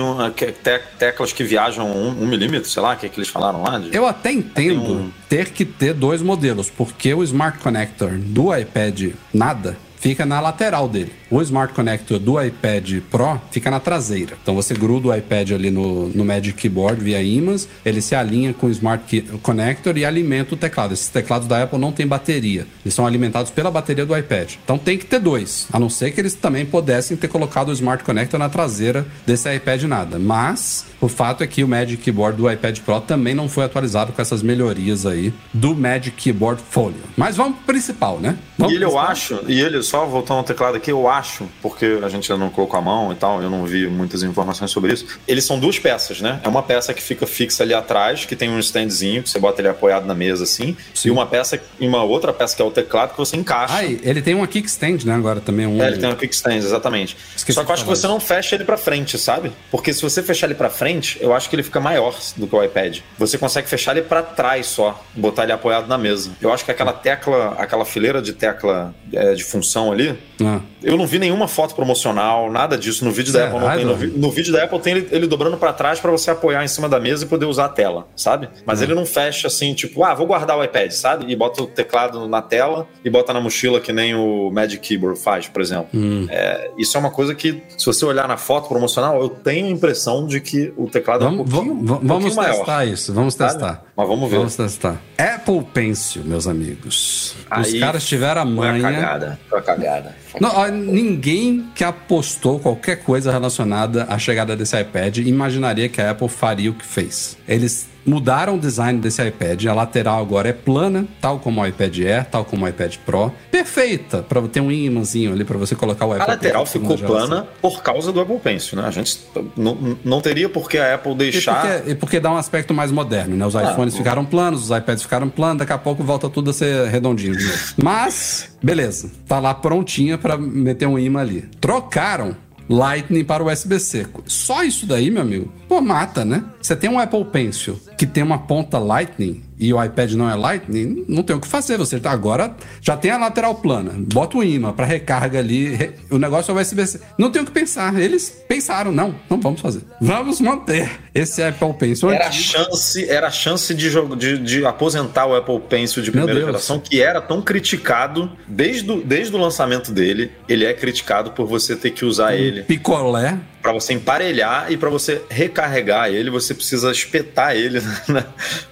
[0.00, 3.18] um, que- te- teclas que viajam um, um milímetro, sei lá, o que, é que
[3.18, 3.78] eles falaram lá.
[3.78, 8.54] de- Eu até entendo um- ter que ter dois modelos, porque o Smart Connector do
[8.56, 11.12] iPad nada fica na lateral dele.
[11.30, 14.36] O Smart Connector do iPad Pro fica na traseira.
[14.42, 18.54] Então você gruda o iPad ali no, no Magic Keyboard via imãs, ele se alinha
[18.54, 20.94] com o Smart Key- Connector e alimenta o teclado.
[20.94, 22.66] Esses teclados da Apple não têm bateria.
[22.84, 24.52] Eles são alimentados pela bateria do iPad.
[24.64, 25.66] Então tem que ter dois.
[25.72, 29.52] A não ser que eles também pudessem ter colocado o Smart Connector na traseira desse
[29.52, 30.18] iPad nada.
[30.18, 34.12] Mas o fato é que o Magic Keyboard do iPad Pro também não foi atualizado
[34.12, 37.00] com essas melhorias aí do Magic Keyboard Folio.
[37.16, 38.36] Mas vamos pro principal, né?
[38.56, 42.00] Vamos E ele, eu acho, e ele, só voltando ao teclado aqui, eu acho, porque
[42.02, 44.92] a gente ainda não colocou a mão e tal, eu não vi muitas informações sobre
[44.92, 45.06] isso.
[45.26, 46.40] Eles são duas peças, né?
[46.42, 49.60] É uma peça que fica fixa ali atrás, que tem um standzinho, que você bota
[49.60, 51.08] ele apoiado na mesa assim, Sim.
[51.08, 53.74] e uma peça, e uma outra peça que é o teclado que você encaixa.
[53.74, 55.14] Ah, ele tem uma kickstand, né?
[55.14, 55.66] Agora também.
[55.66, 55.82] Um...
[55.82, 57.16] É, ele tem um kickstand, exatamente.
[57.36, 59.52] Esqueci Só que eu acho que você não fecha ele pra frente, sabe?
[59.70, 62.54] Porque se você fechar ele pra frente, eu acho que ele fica maior do que
[62.54, 62.98] o iPad.
[63.18, 66.30] Você consegue fechar ele pra trás só, botar ele apoiado na mesa.
[66.40, 70.60] Eu acho que aquela tecla, aquela fileira de tecla é, de função ali, Ah.
[70.82, 73.04] eu não vi nenhuma foto promocional, nada disso.
[73.04, 74.08] No vídeo da Será, Apple não tem.
[74.10, 76.68] No, no vídeo da Apple tem ele, ele dobrando pra trás pra você apoiar em
[76.68, 78.48] cima da mesa e poder usar a tela, sabe?
[78.64, 81.30] Mas ele não fecha assim, tipo, ah, vou guardar o iPad, sabe?
[81.30, 85.18] E bota o teclado na tela e bota na mochila que nem o Magic Keyboard
[85.20, 85.88] faz, por exemplo.
[86.30, 89.70] É, isso é uma coisa que, se você olhar na foto promocional, eu tenho a
[89.70, 92.56] impressão de que o teclado é um Vamos, pouquinho, vamos, um vamos pouquinho maior.
[92.58, 93.52] testar isso, vamos sabe?
[93.52, 93.85] testar.
[93.96, 94.36] Mas vamos ver.
[94.36, 95.00] Vamos testar.
[95.16, 97.34] Apple Pencil, meus amigos.
[97.58, 98.82] Os Aí caras tiveram a Foi a manha.
[98.82, 99.38] cagada.
[99.48, 100.14] Foi a cagada.
[100.40, 106.28] Não, ninguém que apostou qualquer coisa relacionada à chegada desse iPad imaginaria que a Apple
[106.28, 107.36] faria o que fez.
[107.48, 111.98] Eles mudaram o design desse iPad, a lateral agora é plana, tal como o iPad
[111.98, 113.32] Air, tal como o iPad Pro.
[113.50, 116.96] Perfeita para ter um imãzinho ali para você colocar o A Apple lateral Pencil ficou
[116.98, 118.86] plana por causa do Apple Pencil, né?
[118.86, 119.18] A gente
[119.56, 121.60] não, não teria por que a Apple E deixar.
[121.66, 123.44] porque, e porque dá um aspecto mais moderno, né?
[123.44, 126.50] Os Ah, iPhones o- ficaram planos, os iPads ficaram planos, daqui a pouco volta tudo
[126.50, 127.58] a ser redondinho de novo.
[127.82, 131.44] Mas, beleza, tá lá prontinha pra meter um imã ali.
[131.60, 132.34] Trocaram
[132.68, 134.08] Lightning para o USB-C.
[134.26, 136.42] Só isso daí, meu amigo, pô, mata, né?
[136.60, 140.34] Você tem um Apple Pencil que tem uma ponta Lightning e o iPad não é
[140.34, 141.78] Lightning, não tem o que fazer.
[141.78, 145.92] Você tá agora já tem a lateral plana, bota o imã para recarga ali, re-
[146.10, 147.00] o negócio é o USB-C.
[147.16, 147.98] Não tem o que pensar.
[147.98, 149.80] Eles pensaram, não, não vamos fazer.
[150.00, 152.42] Vamos manter esse Apple Pencil Era antigo.
[152.44, 156.78] chance, era a chance de, jogo, de, de aposentar o Apple Pencil de primeira geração,
[156.78, 160.30] que era tão criticado desde, desde o lançamento dele.
[160.48, 163.38] Ele é criticado por você ter que usar ele picolé.
[163.66, 168.24] Pra você emparelhar e pra você recarregar ele, você precisa espetar ele na,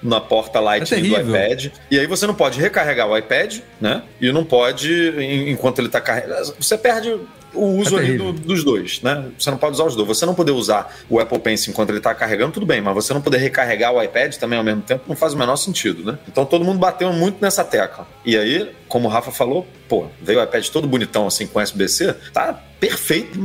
[0.02, 1.35] na porta Lightning do terrível.
[1.37, 1.66] iPad.
[1.90, 4.02] E aí você não pode recarregar o iPad, né?
[4.20, 5.12] E não pode,
[5.48, 6.54] enquanto ele tá carregando.
[6.61, 7.18] Você perde
[7.54, 9.26] o uso É do- dos dois, né?
[9.38, 10.06] Você não pode usar os dois.
[10.08, 13.14] Você não poder usar o Apple Pencil enquanto ele tá carregando, tudo bem, mas você
[13.14, 16.18] não poder recarregar o iPad também ao mesmo tempo não faz o menor sentido, né?
[16.28, 18.06] Então todo mundo bateu muito nessa tecla.
[18.24, 22.12] E aí, como o Rafa falou, pô, veio o iPad todo bonitão assim com USB-C,
[22.32, 23.38] tá perfeito,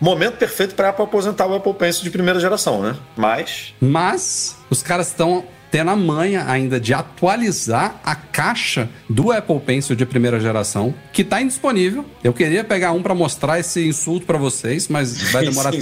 [0.00, 2.96] momento perfeito para Apple aposentar o Apple Pencil de primeira geração, né?
[3.16, 9.60] Mas Mas os caras estão tendo a manha ainda de atualizar a caixa do Apple
[9.60, 12.04] Pencil de primeira geração, que tá indisponível.
[12.22, 15.72] Eu queria pegar um pra mostrar esse insulto pra vocês, mas vai demorar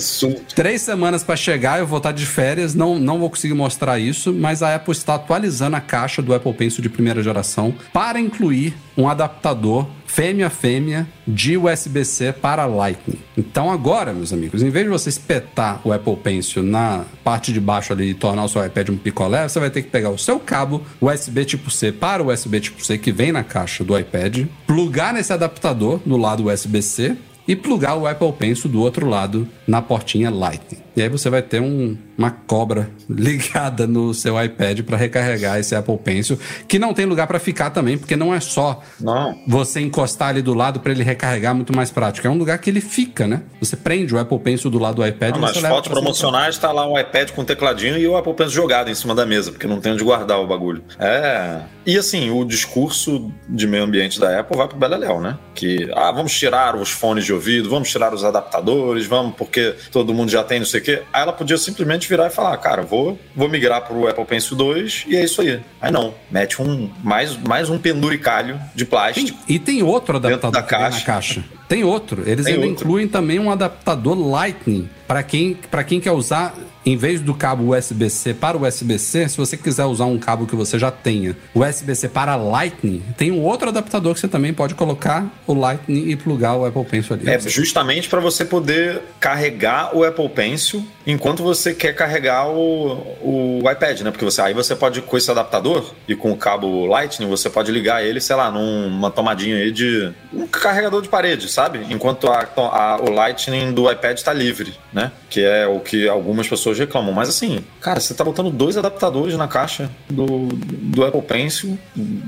[0.54, 1.78] três semanas pra chegar.
[1.78, 4.32] Eu vou estar de férias, não, não vou conseguir mostrar isso.
[4.32, 8.76] Mas a Apple está atualizando a caixa do Apple Pencil de primeira geração para incluir
[8.96, 13.20] um adaptador fêmea-fêmea de USB-C para Lightning.
[13.36, 17.60] Então agora, meus amigos, em vez de você espetar o Apple Pencil na parte de
[17.60, 20.18] baixo ali e tornar o seu iPad um picolé, você vai ter que pegar o
[20.18, 23.96] seu cabo USB tipo C para o USB tipo C que vem na caixa do
[23.96, 27.16] iPad, plugar nesse adaptador no lado USB-C
[27.46, 30.87] e plugar o Apple Pencil do outro lado na portinha Lightning.
[30.98, 35.74] E aí você vai ter um- uma cobra ligada no seu iPad para recarregar esse
[35.74, 39.38] Apple Pencil, que não tem lugar para ficar também, porque não é só Não.
[39.46, 42.26] você encostar ali do lado para ele recarregar muito mais prático.
[42.26, 43.42] É um lugar que ele fica, né?
[43.60, 46.90] Você prende o Apple Pencil do lado do iPad e nas fotos promocionais tá lá
[46.90, 49.80] um iPad com tecladinho e o Apple Pencil jogado em cima da mesa, porque não
[49.80, 50.82] tem onde guardar o bagulho.
[50.98, 51.60] É.
[51.86, 55.38] E assim, o discurso de meio ambiente da Apple vai pro Beleléu, né?
[55.54, 60.12] Que, ah, vamos tirar os fones de ouvido, vamos tirar os adaptadores, vamos, porque todo
[60.12, 61.02] mundo já tem não sei o quê.
[61.12, 65.04] Aí ela podia simplesmente virar e falar, cara, vou, vou migrar pro Apple Pencil 2
[65.08, 65.60] e é isso aí.
[65.80, 69.38] Aí não, mete um, mais, mais um penduricalho de plástico.
[69.48, 71.04] E tem outro adaptador da que vem na caixa.
[71.06, 71.44] caixa.
[71.68, 72.22] Tem outro.
[72.26, 72.84] Eles Tem ainda outro.
[72.84, 76.54] incluem também um adaptador Lightning para quem, pra quem quer usar,
[76.86, 80.78] em vez do cabo USB-C para USB-C, se você quiser usar um cabo que você
[80.78, 85.54] já tenha, USB-C para Lightning, tem um outro adaptador que você também pode colocar o
[85.54, 87.28] Lightning e plugar o Apple Pencil ali.
[87.28, 93.70] É justamente para você poder carregar o Apple Pencil enquanto você quer carregar o, o
[93.70, 94.10] iPad, né?
[94.10, 97.70] Porque você, aí você pode, com esse adaptador e com o cabo Lightning, você pode
[97.72, 100.12] ligar ele, sei lá, numa tomadinha aí de.
[100.32, 101.80] um carregador de parede, sabe?
[101.90, 105.10] Enquanto a- a- o Lightning do iPad está livre, né?
[105.30, 107.12] Que é o que algumas pessoas pessoas reclamam.
[107.12, 111.78] Mas assim, cara, você tá botando dois adaptadores na caixa do, do Apple Pencil,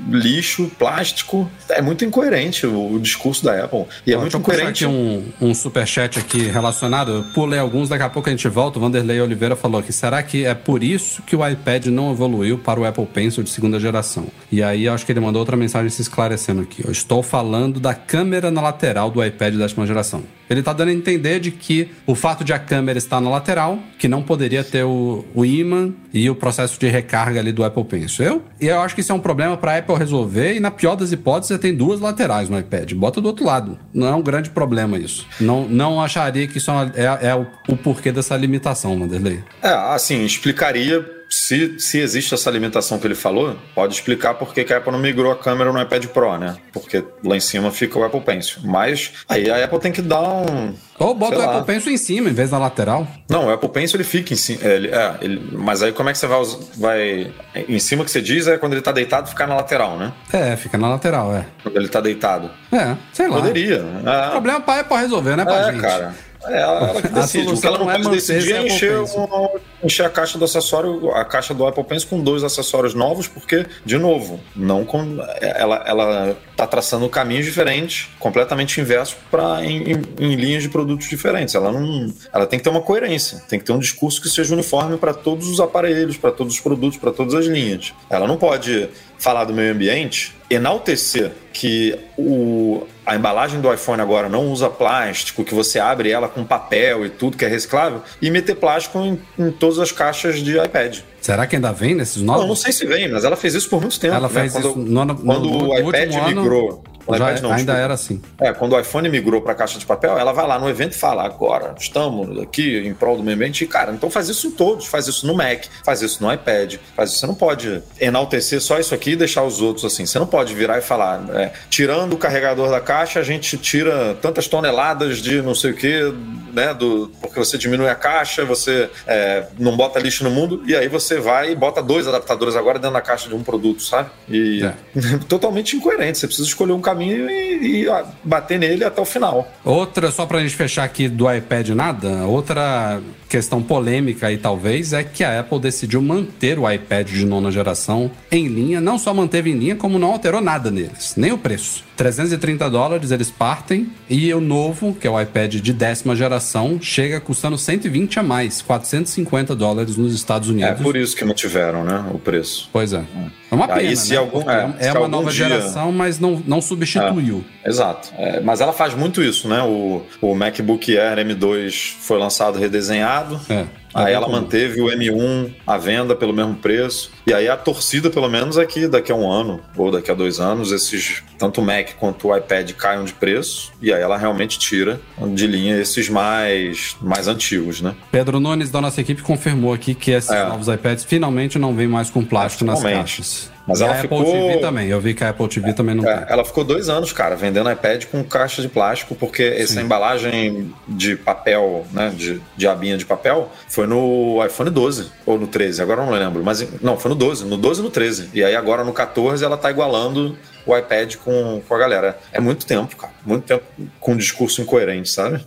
[0.08, 1.50] lixo, plástico.
[1.68, 3.84] É muito incoerente o, o discurso da Apple.
[4.06, 4.86] E é muito incoerente.
[4.86, 7.12] um, um superchat aqui relacionado.
[7.12, 8.78] Eu pulei alguns, daqui a pouco a gente volta.
[8.78, 12.58] O Vanderlei Oliveira falou aqui: será que é por isso que o iPad não evoluiu
[12.58, 14.26] para o Apple Pencil de segunda geração?
[14.50, 16.84] E aí acho que ele mandou outra mensagem se esclarecendo aqui.
[16.84, 20.22] Eu estou falando da câmera na lateral do iPad da décima geração.
[20.50, 23.78] Ele está dando a entender de que o fato de a câmera estar na lateral,
[23.98, 27.84] que não poderia ter o, o imã e o processo de recarga ali do Apple
[27.84, 28.24] Pencil.
[28.24, 30.54] Eu, e eu acho que isso é um problema para a Apple resolver.
[30.56, 32.92] E na pior das hipóteses, você tem duas laterais no iPad.
[32.94, 33.78] Bota do outro lado.
[33.94, 35.24] Não é um grande problema isso.
[35.40, 39.40] Não, não acharia que isso é, é- é o, o porquê dessa limitação, Vanderlei.
[39.62, 41.19] É, assim, explicaria.
[41.50, 45.00] Se, se existe essa limitação que ele falou, pode explicar por que a Apple não
[45.00, 46.56] migrou a câmera no iPad Pro, né?
[46.72, 48.60] Porque lá em cima fica o Apple Pencil.
[48.62, 50.72] Mas aí a Apple tem que dar um.
[50.96, 51.56] Ou bota o lá.
[51.58, 53.04] Apple Pencil em cima, em vez da lateral.
[53.28, 54.60] Não, o Apple Pencil ele fica em cima.
[54.62, 56.44] Ele, é, ele- mas aí como é que você vai,
[56.76, 57.32] vai.
[57.68, 60.12] Em cima que você diz é quando ele tá deitado ficar na lateral, né?
[60.32, 61.46] É, fica na lateral, é.
[61.64, 62.48] Quando ele tá deitado.
[62.70, 63.38] É, sei lá.
[63.38, 63.84] Poderia.
[64.06, 65.80] É, Problema pra Apple resolver, né, pra é, gente?
[65.80, 66.14] cara.
[66.44, 67.52] É ela ela que decide.
[67.52, 69.48] O que ela não não é pode manter decidir é encher, um-
[69.82, 73.66] encher a caixa do acessório, a caixa do Apple Pencil com dois acessórios novos, porque,
[73.84, 80.02] de novo, não com, ela, ela tá traçando caminhos diferentes, completamente inversos para em, em-
[80.18, 81.54] em linhas de produtos diferentes.
[81.54, 84.52] Ela não, ela tem que ter uma coerência, tem que ter um discurso que seja
[84.52, 87.94] uniforme para todos os aparelhos, para todos os produtos, para todas as linhas.
[88.10, 94.28] Ela não pode falar do meio ambiente, enaltecer que o, a embalagem do iPhone agora
[94.28, 98.30] não usa plástico, que você abre ela com papel e tudo que é reciclável, e
[98.30, 100.98] meter plástico em, em todas as caixas de iPad.
[101.20, 102.42] Será que ainda vem nesses novos?
[102.42, 104.14] Não, não sei se vem, mas ela fez isso por muito tempo.
[104.14, 104.34] Ela né?
[104.34, 106.84] fez quando, isso no ano- quando no- no o iPad último migrou.
[107.16, 108.20] iPad não, ainda era assim.
[108.38, 110.98] É, quando o iPhone migrou para caixa de papel, ela vai lá no evento e
[110.98, 113.64] fala: agora estamos aqui em prol do meio ambiente.
[113.64, 114.86] E, cara, então faz isso em todos.
[114.86, 116.76] Faz isso no Mac, faz isso no iPad.
[116.94, 117.20] Faz isso.
[117.20, 120.06] Você não pode enaltecer só isso aqui e deixar os outros assim.
[120.06, 124.14] Você não pode virar e falar: é, tirando o carregador da caixa, a gente tira
[124.20, 126.14] tantas toneladas de não sei o que,
[126.52, 126.74] né?
[126.74, 130.88] Do, porque você diminui a caixa, você é, não bota lixo no mundo, e aí
[130.88, 134.10] você vai e bota dois adaptadores agora dentro da caixa de um produto, sabe?
[134.28, 134.74] E É.
[135.28, 136.18] totalmente incoerente.
[136.18, 139.50] Você precisa escolher um caminho e, e, ah, bater nele até o final.
[139.64, 145.02] Outra, só pra gente fechar aqui do iPad nada, outra questão polêmica aí talvez é
[145.04, 149.50] que a Apple decidiu manter o iPad de nona geração em linha, não só manteve
[149.50, 151.84] em linha, como não alterou nada neles, nem o preço.
[151.96, 157.20] 330 dólares eles partem e o novo, que é o iPad de décima geração, chega
[157.20, 160.82] custando 120 a mais, 450 dólares nos Estados É Unidos.
[160.82, 162.04] por isso que não tiveram, né?
[162.12, 162.68] O preço.
[162.72, 163.04] Pois é.
[163.50, 164.16] É uma Aí, pena, se né?
[164.16, 167.44] algum- é, é, se uma algum nova dia- geração, mas não, não substituiu.
[167.66, 168.10] Exato.
[168.16, 169.60] É, mas ela faz muito isso, né?
[169.62, 173.19] O, o MacBook Air M2 foi lançado redesenhado.
[173.48, 173.66] É.
[173.92, 177.10] Aí bem ela manteve o M1 à venda pelo mesmo preço.
[177.26, 180.14] E aí a torcida, pelo menos, é que daqui a um ano ou daqui a
[180.14, 183.72] dois anos, esses tanto o Mac quanto o iPad caiam de preço.
[183.82, 185.00] E aí ela realmente tira
[185.34, 187.96] de linha esses mais, mais antigos, né?
[188.12, 190.44] Pedro Nunes, da nossa equipe, confirmou aqui que esses É.
[190.48, 192.98] novos iPads finalmente não vêm mais com plástico nas Finalmente.
[193.00, 193.50] caixas.
[193.70, 194.88] Mas e ela a Apple ficou- TV também.
[194.88, 196.24] Eu vi que a Apple TV também não É, tem.
[196.32, 201.16] ela ficou dois anos, cara, vendendo iPad com caixa de plástico, porque essa embalagem de
[201.16, 206.02] papel, né, de, de abinha de papel, foi no iPhone 12 ou no 13, agora
[206.02, 208.28] eu não lembro, mas não, foi no 12, no 12 e no 13.
[208.34, 212.18] E aí agora no 14 ela tá igualando o iPad com, com a galera.
[212.32, 213.64] É muito tempo, cara, muito tempo
[213.98, 215.40] com um discurso incoerente, sabe?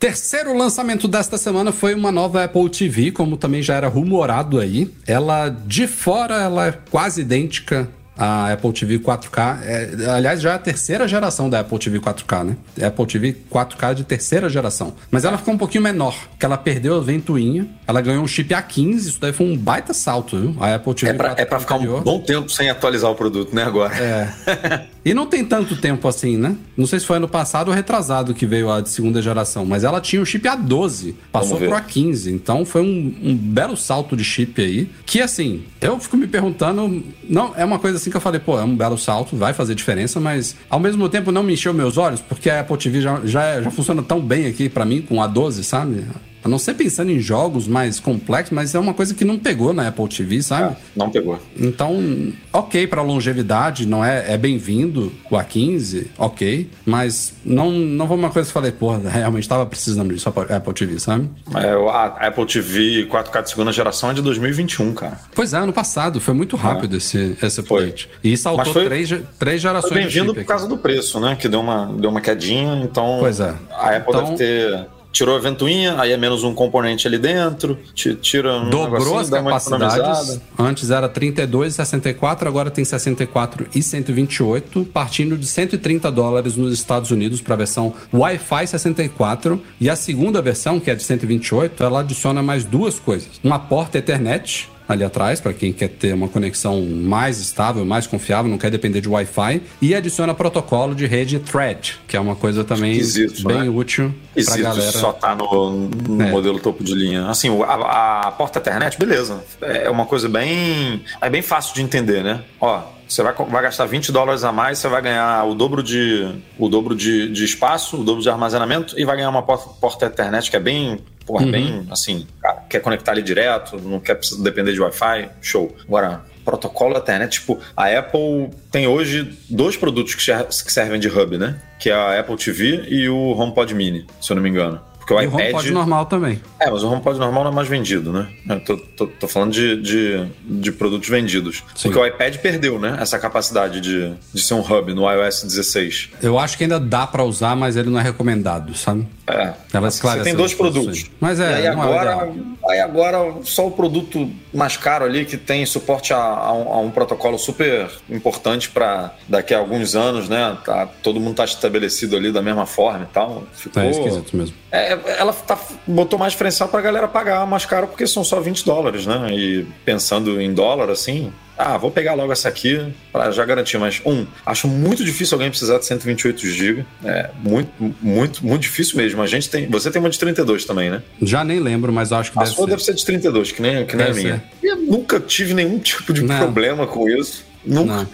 [0.00, 4.94] Terceiro lançamento desta semana foi uma nova Apple TV, como também já era rumorado aí.
[5.04, 9.58] Ela, de fora, ela é quase idêntica à Apple TV 4K.
[9.62, 12.56] É, aliás, já é a terceira geração da Apple TV 4K, né?
[12.84, 14.94] Apple TV 4K de terceira geração.
[15.10, 18.52] Mas ela ficou um pouquinho menor, porque ela perdeu a ventoinha, ela ganhou um chip
[18.52, 20.56] A15, isso daí foi um baita salto, viu?
[20.60, 22.02] A Apple TV É pra, 4K é pra ficar um anterior.
[22.02, 23.94] bom tempo sem atualizar o produto, né, agora?
[23.96, 24.84] É.
[25.04, 26.56] E não tem tanto tempo assim, né?
[26.76, 29.84] Não sei se foi ano passado ou retrasado que veio a de segunda geração, mas
[29.84, 34.24] ela tinha o chip A12, passou pro A15, então foi um, um belo salto de
[34.24, 34.90] chip aí.
[35.06, 38.58] Que assim, eu fico me perguntando, não, é uma coisa assim que eu falei, pô,
[38.58, 41.96] é um belo salto, vai fazer diferença, mas ao mesmo tempo não me encheu meus
[41.96, 45.22] olhos, porque a Apple TV já, já, já funciona tão bem aqui pra mim com
[45.22, 46.04] a A12, sabe?
[46.44, 49.72] A não ser pensando em jogos mais complexos, mas é uma coisa que não pegou
[49.72, 50.76] na Apple TV, sabe?
[50.94, 51.38] Não pegou.
[51.56, 58.16] Então, ok para longevidade, não é, é bem-vindo o A15, ok, mas não, não foi
[58.16, 61.28] uma coisa que eu falei, porra, realmente estava precisando disso a Apple TV, sabe?
[61.54, 65.18] É, a Apple TV 4K de segunda geração é de 2021, cara.
[65.34, 68.08] Pois é, ano passado, foi muito rápido esse, esse update.
[68.22, 71.36] E saltou foi- três, três Foi gerações de bem-vindo por causa do preço, né?
[71.36, 73.16] Que deu uma, deu uma quedinha, então.
[73.20, 73.54] Pois é.
[73.72, 77.78] A Apple Então- deve ter tirou a ventoinha, aí é menos um componente ali dentro,
[77.94, 80.40] ti- tira um Dobrou as capacidades.
[80.58, 86.72] Antes era 32 e 64, agora tem 64 e 128, partindo de 130 dólares nos
[86.72, 89.60] Estados Unidos para a versão Wi-Fi 64.
[89.80, 93.98] E a segunda versão, que é de 128, ela adiciona mais duas coisas: uma porta
[93.98, 94.68] Ethernet.
[94.88, 99.02] Ali atrás, para quem quer ter uma conexão mais estável, mais confiável, não quer depender
[99.02, 99.60] de Wi-Fi.
[99.82, 103.68] E adiciona protocolo de rede Thread, que é uma coisa também Esquisito, bem né?
[103.68, 104.14] útil
[104.46, 104.92] para galera.
[104.92, 106.30] só tá no, no É.
[106.30, 107.28] modelo topo de linha.
[107.28, 109.44] Assim, a, a porta internet, beleza.
[109.60, 111.02] É uma coisa bem.
[111.20, 112.40] É bem fácil de entender, né?
[112.58, 116.28] Ó, você vai, vai gastar 20 dólares a mais, você vai ganhar o dobro de,
[116.58, 120.06] o dobro de, de espaço, o dobro de armazenamento e vai ganhar uma porta, porta
[120.06, 120.98] internet que é bem.
[121.28, 121.50] Porra, Uhum.
[121.52, 125.76] bem assim, cara, quer conectar ali direto, não quer precisar depender de Wi-Fi, show.
[125.86, 131.06] Agora, protocolo Ethernet, tipo, a Apple tem hoje dois produtos que ser- que servem de
[131.08, 131.60] hub, né?
[131.78, 134.80] Que é a Apple TV e o HomePod Mini, se eu não me engano.
[134.98, 135.40] Porque o E o iPad.
[135.42, 136.40] HomePod normal também.
[136.60, 138.28] É, mas o HomePod normal não é mais vendido, né?
[138.48, 141.62] Eu tô, tô- tô falando de, de, de produtos vendidos.
[141.74, 141.88] Sim.
[141.90, 142.96] Porque o iPad perdeu, né?
[143.00, 146.10] Essa capacidade de, de ser um hub no iOS 16.
[146.22, 149.06] Eu acho que ainda dá para usar, mas ele não é recomendado, sabe?
[149.28, 149.52] É.
[149.72, 151.04] Ela Você tem dois produtos.
[151.20, 152.34] Mas é, E aí é agora, ideal.
[152.68, 156.78] aí agora, só o produto mais caro ali que tem suporte a, a um, a
[156.80, 160.56] um protocolo super importante para daqui a alguns anos, né?
[160.64, 163.44] Tá, todo mundo tá estabelecido ali da mesma forma e tal.
[163.52, 164.56] Ficou, É esquisito mesmo.
[164.72, 168.64] É, ela tá, botou mais diferencial pra galera pagar mais caro porque são só 20
[168.64, 169.28] dólares, né?
[169.30, 172.80] E pensando em dólar, assim, ah, vou pegar logo essa aqui
[173.12, 173.76] pra já garantir.
[173.78, 176.84] Mas, um, acho muito difícil alguém precisar de 128 GB.
[177.04, 179.20] É muito, muito, muito difícil mesmo.
[179.20, 179.66] A gente tem.
[179.68, 181.02] Você tem uma de 32 também, né?
[181.20, 182.70] Já nem lembro, mas acho que A deve sua ser.
[182.70, 184.44] deve ser de 32, que nem, que nem a minha.
[184.62, 186.38] E eu nunca tive nenhum tipo de Não.
[186.38, 187.47] problema com isso.
[187.68, 188.06] Nunca, Não.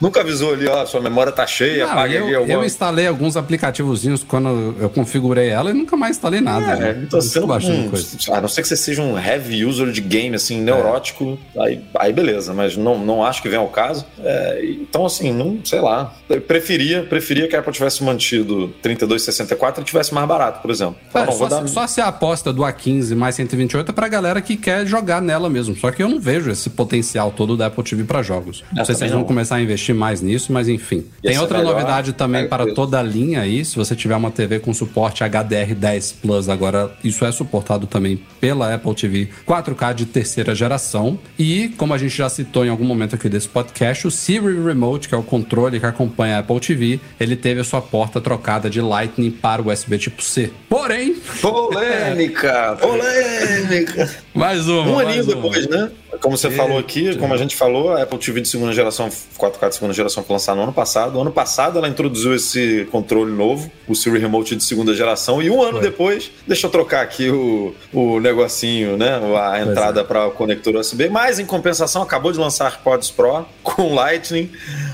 [0.00, 3.06] nunca avisou ali, ó, sua memória tá cheia, Não, apaga eu, ali alguma eu instalei
[3.06, 6.72] alguns aplicativozinhos quando eu configurei ela e nunca mais instalei nada.
[6.72, 7.02] É, né?
[7.06, 8.16] então você não, hum, coisa.
[8.32, 12.12] a não ser que você seja um heavy user de game, assim, neurótico, aí, aí
[12.12, 14.04] beleza, mas não, não acho que venha ao caso.
[14.20, 16.14] É, então, assim, não, sei lá.
[16.28, 20.96] Eu preferia, preferia que a Apple tivesse mantido 3264 e tivesse mais barato, por exemplo.
[21.12, 24.08] Tá É, bom, só, dar- só se a aposta do A15 mais 128 é pra
[24.08, 25.76] galera que quer jogar nela mesmo.
[25.76, 28.64] Só que eu não vejo esse potencial todo da Apple TV pra jogos.
[28.72, 31.04] Não sei se eles vão começar a investir mais nisso, mas enfim.
[31.22, 33.64] Tem outra melhor, novidade também para toda a linha aí.
[33.64, 38.74] Se você tiver uma TV com suporte HDR10 Plus, agora isso é suportado também pela
[38.74, 41.18] Apple TV 4K de terceira geração.
[41.38, 45.08] E, como a gente já citou em algum momento aqui desse podcast, o Siri Remote,
[45.08, 48.68] que é o controle que acompanha a Apple TV, ele teve a sua porta trocada
[48.68, 50.50] de Lightning para USB tipo C.
[50.68, 52.76] Porém, Polêmica!
[52.80, 54.10] Polêmica!
[54.34, 54.82] mais uma.
[54.82, 55.34] Um mais aninho uma.
[55.34, 55.90] depois, né?
[56.22, 59.68] Como você falou aqui, como a gente falou, a Apple TV de segunda geração, 4K
[59.70, 61.20] de segunda geração foi lançada no ano passado.
[61.20, 65.60] Ano passado ela introduziu esse controle novo, o Siri Remote de segunda geração, e um
[65.60, 69.20] ano depois, deixa eu trocar aqui o, o negocinho, né?
[69.36, 71.08] A entrada para o conector USB.
[71.08, 74.48] Mas em compensação, acabou de lançar AirPods Pro com Lightning,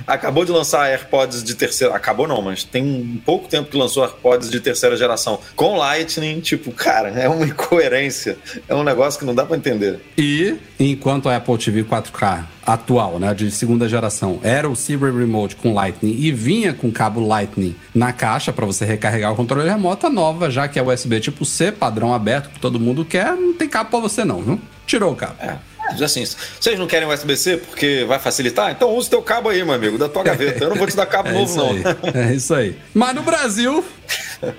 [0.07, 1.95] acabou de lançar AirPods de terceira.
[1.95, 6.41] Acabou não, mas tem pouco tempo que lançou AirPods de terceira geração com Lightning.
[6.41, 8.39] Tipo, cara, é uma incoerência.
[8.67, 10.01] É um negócio que não dá para entender.
[10.17, 15.57] E enquanto a Apple TV 4K atual, né, de segunda geração, era o Siri Remote
[15.57, 20.07] com Lightning e vinha com cabo Lightning na caixa para você recarregar o controle remoto,
[20.07, 23.55] a nova, já que é USB tipo C, padrão aberto, que todo mundo quer, não
[23.55, 24.61] tem cabo para você não, viu?
[24.87, 25.35] Tirou o cabo.
[25.41, 25.57] É.
[26.05, 26.23] Assim,
[26.61, 28.71] vocês não querem USB-C porque vai facilitar?
[28.71, 30.63] Então use teu cabo aí, meu amigo, da tua gaveta.
[30.65, 31.71] Eu não vou te dar cabo É novo, não.
[31.71, 31.83] aí.
[32.13, 32.77] É isso aí.
[32.93, 33.83] Mas no Brasil,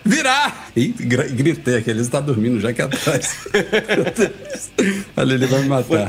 [0.04, 0.52] virá!
[0.76, 3.38] Ih, gra- gritei aqui, ele está dormindo já aqui atrás.
[3.54, 5.06] Meu Deus.
[5.16, 5.84] Ali ele vai me matar.
[5.84, 6.08] Foi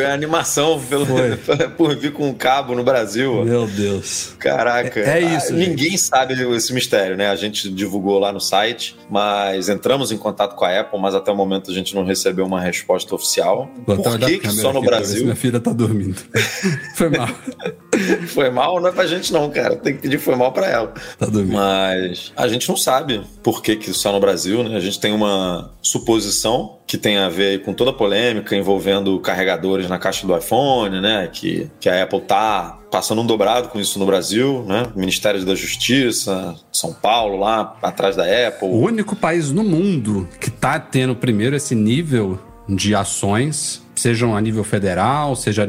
[0.00, 1.36] a animação pelo, Foi.
[1.76, 3.44] por vir com um cabo no Brasil.
[3.44, 4.34] Meu Deus.
[4.38, 5.00] Caraca.
[5.00, 7.28] É- é isso, Ah, Ninguém sabe esse mistério, né?
[7.28, 11.30] A gente divulgou lá no site, mas entramos em contato com a Apple, mas até
[11.30, 13.70] o momento a gente não recebeu uma resposta oficial.
[13.86, 15.24] Vou Por que, que só no aqui Brasil?
[15.24, 16.20] Minha filha tá dormindo.
[16.96, 17.28] Foi mal.
[18.28, 19.76] Foi mal, não é pra gente não, cara.
[19.76, 20.94] Tem que pedir foi mal pra ela.
[21.18, 21.52] Tá dormindo.
[21.52, 24.76] Mas a gente não sabe por que, que só no Brasil, né?
[24.76, 29.81] A gente tem uma suposição que tem a ver com toda a polêmica envolvendo carregadores
[29.88, 31.28] na caixa do iPhone, né?
[31.32, 34.86] Que, que a Apple tá passando um dobrado com isso no Brasil, né?
[34.94, 38.68] Ministério da Justiça, São Paulo, lá atrás da Apple.
[38.68, 44.40] O único país no mundo que tá tendo primeiro esse nível de ações sejam a
[44.40, 45.66] nível federal, seja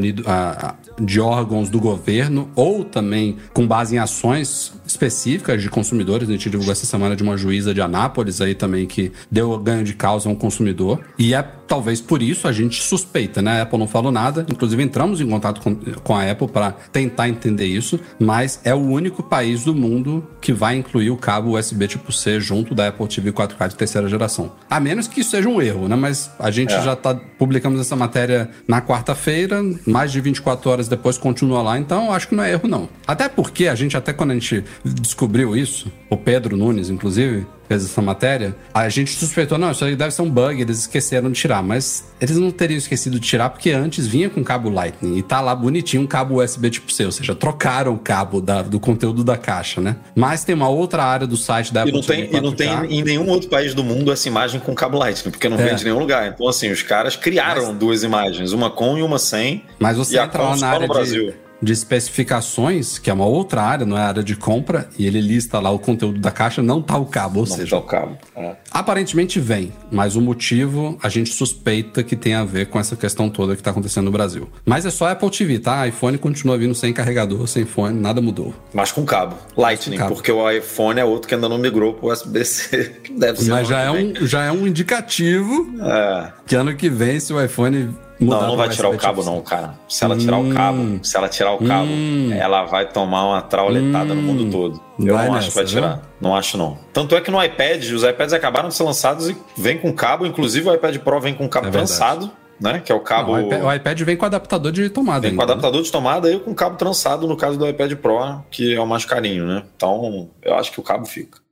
[0.99, 6.29] de órgãos do governo, ou também com base em ações específicas de consumidores.
[6.29, 9.83] A gente divulgou essa semana de uma juíza de Anápolis aí também que deu ganho
[9.83, 11.01] de causa a um consumidor.
[11.17, 13.59] E é talvez por isso a gente suspeita, né?
[13.59, 14.45] A Apple não falou nada.
[14.49, 18.79] Inclusive entramos em contato com, com a Apple para tentar entender isso, mas é o
[18.79, 23.07] único país do mundo que vai incluir o cabo USB tipo C junto da Apple
[23.07, 24.51] TV 4K de terceira geração.
[24.69, 25.95] A menos que isso seja um erro, né?
[25.95, 26.81] Mas a gente é.
[26.81, 28.22] já tá publicamos essa matéria
[28.67, 32.67] na quarta-feira, mais de 24 horas depois continua lá, então acho que não é erro
[32.67, 32.89] não.
[33.05, 37.85] Até porque a gente até quando a gente descobriu isso, o Pedro Nunes inclusive, fez
[37.85, 41.39] essa matéria, a gente suspeitou, não, isso aí deve ser um bug, eles esqueceram de
[41.39, 45.23] tirar, mas eles não teriam esquecido de tirar porque antes vinha com cabo Lightning e
[45.23, 48.79] tá lá bonitinho um cabo USB tipo C, ou seja, trocaram o cabo da, do
[48.79, 49.95] conteúdo da caixa, né?
[50.15, 52.69] Mas tem uma outra área do site da Apple e não tem, E não tem
[52.89, 55.65] em nenhum outro país do mundo essa imagem com cabo Lightning, porque não é.
[55.69, 56.27] vende em nenhum lugar.
[56.27, 57.77] Então, assim, os caras criaram mas...
[57.77, 59.63] duas imagens, uma com e uma sem.
[59.79, 60.87] Mas você entra lá na área.
[60.87, 61.33] De
[61.63, 65.59] de especificações, que é uma outra área, não é área de compra, e ele lista
[65.59, 67.71] lá o conteúdo da caixa, não tá o cabo, ou não seja.
[67.71, 68.17] Tá o cabo.
[68.35, 68.55] É.
[68.71, 73.29] Aparentemente vem, mas o motivo a gente suspeita que tem a ver com essa questão
[73.29, 74.49] toda que está acontecendo no Brasil.
[74.65, 75.87] Mas é só Apple TV, tá?
[75.87, 78.53] iPhone continua vindo sem carregador, sem fone, nada mudou.
[78.73, 79.37] Mas com cabo.
[79.55, 80.15] Lightning, com cabo.
[80.15, 83.01] porque o iPhone é outro que ainda não migrou pro USB-C.
[83.17, 83.51] Deve ser.
[83.51, 86.31] Mas já é, um, já é um indicativo é.
[86.45, 89.75] que ano que vem, se o iPhone não, não vai tirar o cabo, não, cara.
[89.87, 93.27] Se ela tirar hum, o cabo, se ela tirar o cabo, hum, ela vai tomar
[93.27, 94.81] uma trauletada hum, no mundo todo.
[94.99, 96.01] Eu não acho que vai tirar.
[96.19, 96.29] Não?
[96.29, 96.77] não acho, não.
[96.91, 100.25] Tanto é que no iPad, os iPads acabaram de ser lançados e vem com cabo,
[100.25, 102.31] inclusive o iPad Pro vem com cabo é trançado.
[102.61, 102.79] Né?
[102.79, 103.35] Que é o cabo.
[103.35, 105.21] Não, o, iPad, o, iPad, vem com adaptador de tomada.
[105.21, 105.85] Vem ainda, com adaptador né?
[105.85, 109.03] de tomada e com cabo trançado no caso do iPad Pro, que é o mais
[109.03, 109.63] carinho, né?
[109.75, 111.42] Então, eu acho que o cabo fica.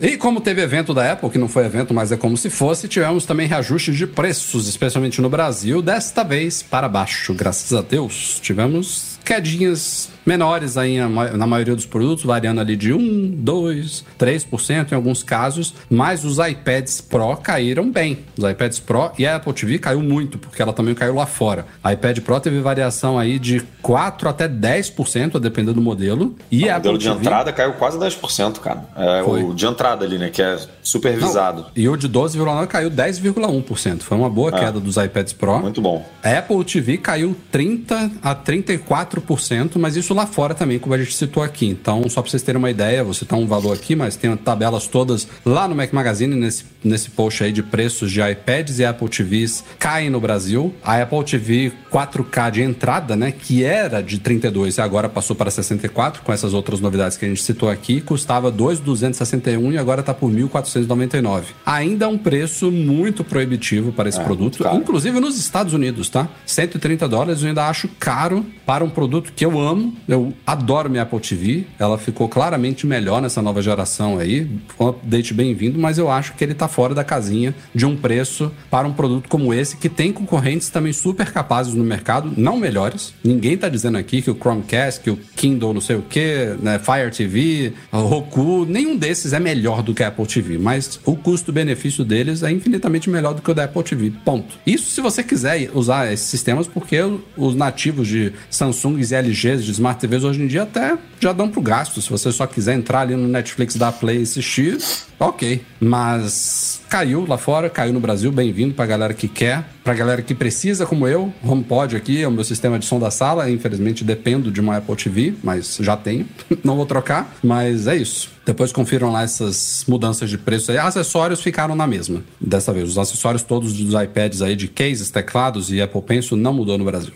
[0.00, 2.88] E como teve evento da Apple, que não foi evento, mas é como se fosse,
[2.88, 8.40] tivemos também reajustes de preços, especialmente no Brasil, desta vez para baixo, graças a Deus.
[8.40, 14.94] Tivemos quedinhas menores aí na maioria dos produtos, variando ali de 1, 2, 3% em
[14.94, 18.18] alguns casos, mas os iPads Pro caíram bem.
[18.36, 21.66] Os iPads Pro e a Apple TV caiu muito, porque ela também caiu lá fora.
[21.82, 26.36] A iPad Pro teve variação aí de 4 até 10%, a depender do modelo.
[26.50, 27.20] E o modelo de TV...
[27.20, 28.84] entrada caiu quase 10%, cara.
[28.96, 29.42] É Foi.
[29.42, 31.62] o de entrada ali, né, que é supervisado.
[31.62, 34.02] Não, e o de 12,9 caiu 10,1%.
[34.02, 34.60] Foi uma boa é.
[34.60, 35.58] queda dos iPads Pro.
[35.60, 36.04] Muito bom.
[36.22, 41.14] A Apple TV caiu 30 a 34%, mas isso lá fora também, como a gente
[41.14, 41.66] citou aqui.
[41.66, 44.86] Então, só para vocês terem uma ideia, vou citar um valor aqui, mas tem tabelas
[44.86, 49.08] todas lá no Mac Magazine, nesse, nesse post aí de preços de iPads e Apple
[49.08, 50.74] TVs caem no Brasil.
[50.82, 55.50] A Apple TV 4K de entrada, né, que era de 32 e agora passou para
[55.50, 60.14] 64, com essas outras novidades que a gente citou aqui, custava 2,261 e agora está
[60.14, 61.44] por 1.499.
[61.64, 66.28] Ainda é um preço muito proibitivo para esse é, produto, inclusive nos Estados Unidos, tá?
[66.46, 71.02] 130 dólares eu ainda acho caro para um produto que eu amo, eu adoro minha
[71.02, 71.64] Apple TV.
[71.78, 74.48] Ela ficou claramente melhor nessa nova geração aí.
[74.78, 78.52] Um update bem-vindo, mas eu acho que ele tá fora da casinha de um preço
[78.70, 83.14] para um produto como esse, que tem concorrentes também super capazes no mercado, não melhores.
[83.22, 86.78] Ninguém tá dizendo aqui que o Chromecast, que o Kindle não sei o que, né,
[86.78, 92.04] Fire TV, Roku, nenhum desses é melhor do que a Apple TV, mas o custo-benefício
[92.04, 94.12] deles é infinitamente melhor do que o da Apple TV.
[94.24, 94.58] Ponto.
[94.66, 96.98] Isso se você quiser usar esses sistemas, porque
[97.36, 101.48] os nativos de Samsung e LGs de Smart TVs hoje em dia até já dão
[101.48, 102.00] pro gasto.
[102.00, 104.78] Se você só quiser entrar ali no Netflix da Play e assistir,
[105.18, 105.62] ok.
[105.80, 110.34] Mas caiu lá fora, caiu no Brasil, bem-vindo pra galera que quer, pra galera que
[110.34, 111.32] precisa, como eu.
[111.44, 113.50] HomePod aqui é o meu sistema de som da sala.
[113.50, 116.26] Infelizmente dependo de uma Apple TV, mas já tenho.
[116.62, 118.30] Não vou trocar, mas é isso.
[118.46, 120.78] Depois confiram lá essas mudanças de preço aí.
[120.78, 122.22] Acessórios ficaram na mesma.
[122.40, 126.52] Dessa vez, os acessórios todos dos iPads aí de cases, teclados e Apple Pencil não
[126.52, 127.14] mudou no Brasil.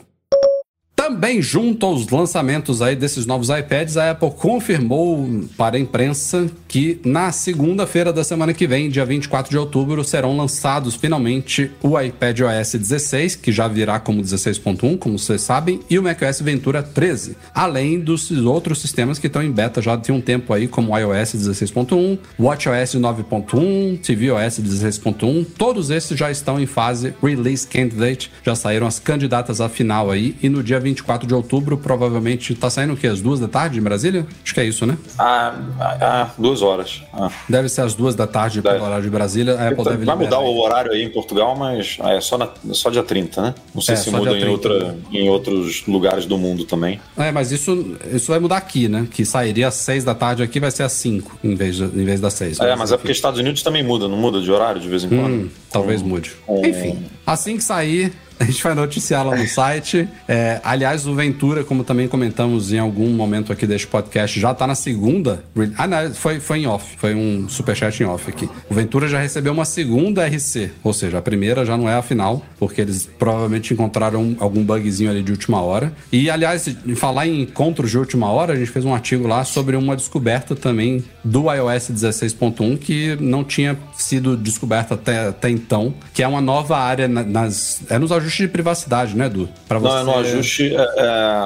[1.05, 6.99] Também junto aos lançamentos aí desses novos iPads, a Apple confirmou para a imprensa que
[7.05, 12.41] na segunda-feira da semana que vem, dia 24 de outubro, serão lançados finalmente o iPad
[12.41, 17.37] OS 16, que já virá como 16.1, como vocês sabem, e o macOS Ventura 13,
[17.55, 20.99] além dos outros sistemas que estão em beta já tem um tempo aí, como o
[20.99, 28.55] iOS 16.1, WatchOS 9.1, tvOS 16.1, todos esses já estão em fase Release Candidate, já
[28.55, 32.71] saíram as candidatas à final aí, e no dia 20 24 de outubro, provavelmente tá
[32.71, 33.09] saindo o quê?
[33.09, 34.27] Às duas da tarde em Brasília?
[34.43, 34.97] Acho que é isso, né?
[35.19, 37.03] Ah, ah, ah duas horas.
[37.13, 37.31] Ah.
[37.49, 38.77] Deve ser às duas da tarde deve.
[38.77, 39.55] pelo horário de Brasília.
[39.55, 40.45] A Apple deve Vai mudar aí.
[40.45, 43.55] o horário aí em Portugal, mas é só, na, só dia 30, né?
[43.75, 47.01] Não sei é, se muda em, outra, em outros lugares do mundo também.
[47.17, 49.07] É, mas isso, isso vai mudar aqui, né?
[49.11, 52.05] Que sairia às seis da tarde aqui, vai ser às cinco em vez, de, em
[52.05, 52.61] vez das seis.
[52.61, 55.09] É, mas é porque Estados Unidos também muda, não muda de horário de vez em
[55.09, 55.33] quando?
[55.33, 56.33] Hum, talvez mude.
[56.49, 56.65] Um...
[56.65, 60.09] Enfim, assim que sair, A gente vai noticiar lá no site.
[60.29, 64.67] É, aliás, o Ventura, como também comentamos em algum momento aqui deste podcast, já tá
[64.67, 65.45] na segunda.
[65.79, 66.97] Ah, não, foi, foi em off.
[66.99, 68.49] Foi um superchat em off aqui.
[68.69, 70.71] O Ventura já recebeu uma segunda RC.
[70.83, 75.11] Ou seja, a primeira já não é a final, porque eles provavelmente encontraram algum bugzinho
[75.11, 75.93] ali de última hora.
[76.11, 79.77] E, aliás, falar em encontros de última hora, a gente fez um artigo lá sobre
[79.77, 86.23] uma descoberta também do iOS 16.1 que não tinha sido descoberta até, até então, que
[86.23, 87.81] é uma nova área na- nas.
[87.89, 89.49] É nos ajustes de privacidade, né, Edu?
[89.69, 90.79] Pra Não, é no ajuste, é,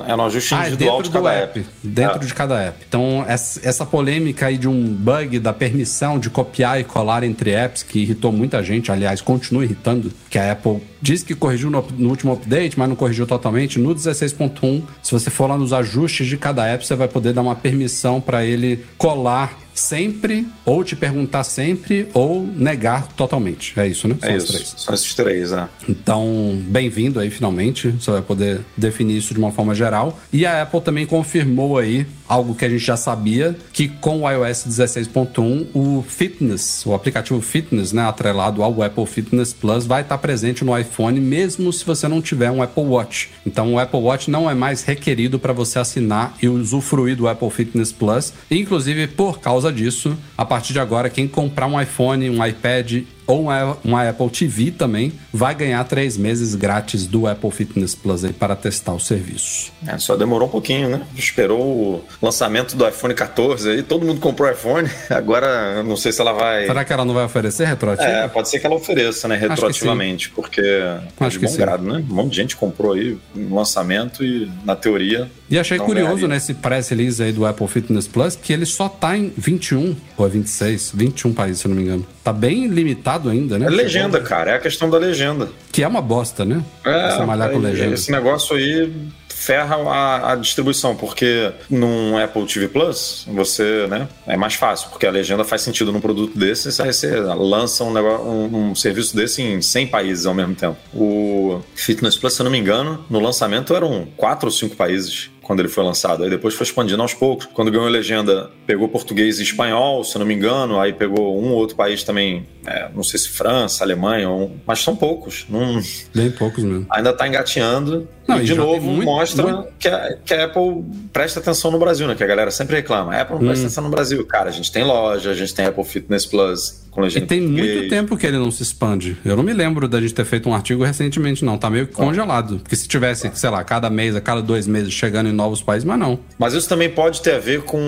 [0.06, 1.60] é, é no ajuste Ah, é individual dentro de do cada app.
[1.60, 1.68] app.
[1.82, 2.26] Dentro É.
[2.26, 2.76] de cada app.
[2.88, 7.82] Então, essa polêmica aí de um bug da permissão de copiar e colar entre apps,
[7.82, 12.08] que irritou muita gente, aliás, continua irritando, que a Apple diz que corrigiu no, no
[12.08, 13.78] último update, mas não corrigiu totalmente.
[13.78, 17.42] No 16.1, se você for lá nos ajustes de cada app, você vai poder dar
[17.42, 23.78] uma permissão para ele colar sempre, ou te perguntar sempre, ou negar totalmente.
[23.78, 24.16] É isso, né?
[24.20, 24.52] São É isso.
[24.52, 24.74] três.
[24.76, 25.68] São esses três, é.
[25.88, 27.88] Então, bem-vindo aí finalmente.
[27.90, 30.18] Você vai poder definir isso de uma forma geral.
[30.32, 34.30] E a Apple também confirmou aí algo que a gente já sabia, que com o
[34.30, 40.18] iOS 16.1, o Fitness, o aplicativo Fitness, né, atrelado ao Apple Fitness Plus, vai estar
[40.18, 40.87] presente no iPhone
[41.20, 43.30] mesmo se você não tiver um Apple Watch.
[43.46, 47.50] Então, o Apple Watch não é mais requerido para você assinar e usufruir do Apple
[47.50, 48.32] Fitness Plus.
[48.50, 53.42] Inclusive, por causa disso, a partir de agora, quem comprar um iPhone, um iPad ou
[53.42, 58.56] uma, Apple TV também vai ganhar três meses grátis do Apple Fitness Plus aí para
[58.56, 59.70] testar o serviço.
[59.86, 61.06] É, Só demorou um pouquinho, né?
[61.14, 64.88] Esperou o lançamento do iPhone 14 aí, todo mundo comprou iPhone.
[65.10, 66.64] Agora, eu não sei se ela vai.
[66.66, 68.08] Será que ela não vai oferecer retroativo?
[68.08, 72.02] É, pode ser que ela ofereça, né, retroativamente, porque é Acho de bom grado, né?
[72.10, 75.30] Um monte de gente comprou aí no lançamento e, na teoria.
[75.50, 76.28] E achei não curioso ganharia.
[76.28, 80.26] nesse press release aí do Apple Fitness Plus que ele só tá em 21 ou
[80.26, 82.06] é 26, 21 países, se eu não me engano.
[82.22, 83.66] Tá bem limitado ainda, né?
[83.66, 85.48] É legenda, cara, é a questão da legenda.
[85.72, 86.62] Que é uma bosta, né?
[86.84, 87.94] Você malhar com aí, legenda.
[87.94, 88.92] Esse negócio aí
[89.38, 95.06] ferra a, a distribuição, porque num Apple TV Plus, você, né, é mais fácil, porque
[95.06, 99.16] a legenda faz sentido num produto desse, aí você lança um, negócio, um, um serviço
[99.16, 100.76] desse em 100 países ao mesmo tempo.
[100.92, 105.30] O Fitness Plus, se eu não me engano, no lançamento eram quatro ou cinco países
[105.48, 106.22] quando ele foi lançado.
[106.22, 107.46] Aí depois foi expandindo aos poucos.
[107.54, 110.78] Quando ganhou legenda, pegou português e espanhol, se não me engano.
[110.78, 114.80] Aí pegou um ou outro país também, é, não sei se França, Alemanha, ou- mas
[114.80, 115.46] são poucos.
[115.48, 115.80] Não,
[116.14, 116.86] Bem poucos mesmo.
[116.90, 118.06] ainda está engateando.
[118.28, 121.70] Não, e e de novo muito- mostra muito- Que, a, que a Apple presta atenção
[121.70, 122.14] no Brasil, né?
[122.14, 123.14] Que a galera sempre reclama.
[123.14, 123.46] A Apple não Hum.
[123.46, 124.24] presta atenção no Brasil.
[124.26, 127.28] Cara, a gente tem loja, a gente tem Apple Fitness Plus com E legenda em
[127.28, 127.76] tem português.
[127.76, 129.16] muito tempo que ele não se expande.
[129.24, 131.56] Eu não me lembro da gente ter feito um artigo recentemente, não.
[131.56, 132.58] Tá meio que congelado.
[132.58, 135.84] Porque se tivesse, sei lá, cada mês, a cada dois meses chegando em novos países,
[135.84, 136.18] mas não.
[136.38, 137.78] Mas isso também pode ter a ver com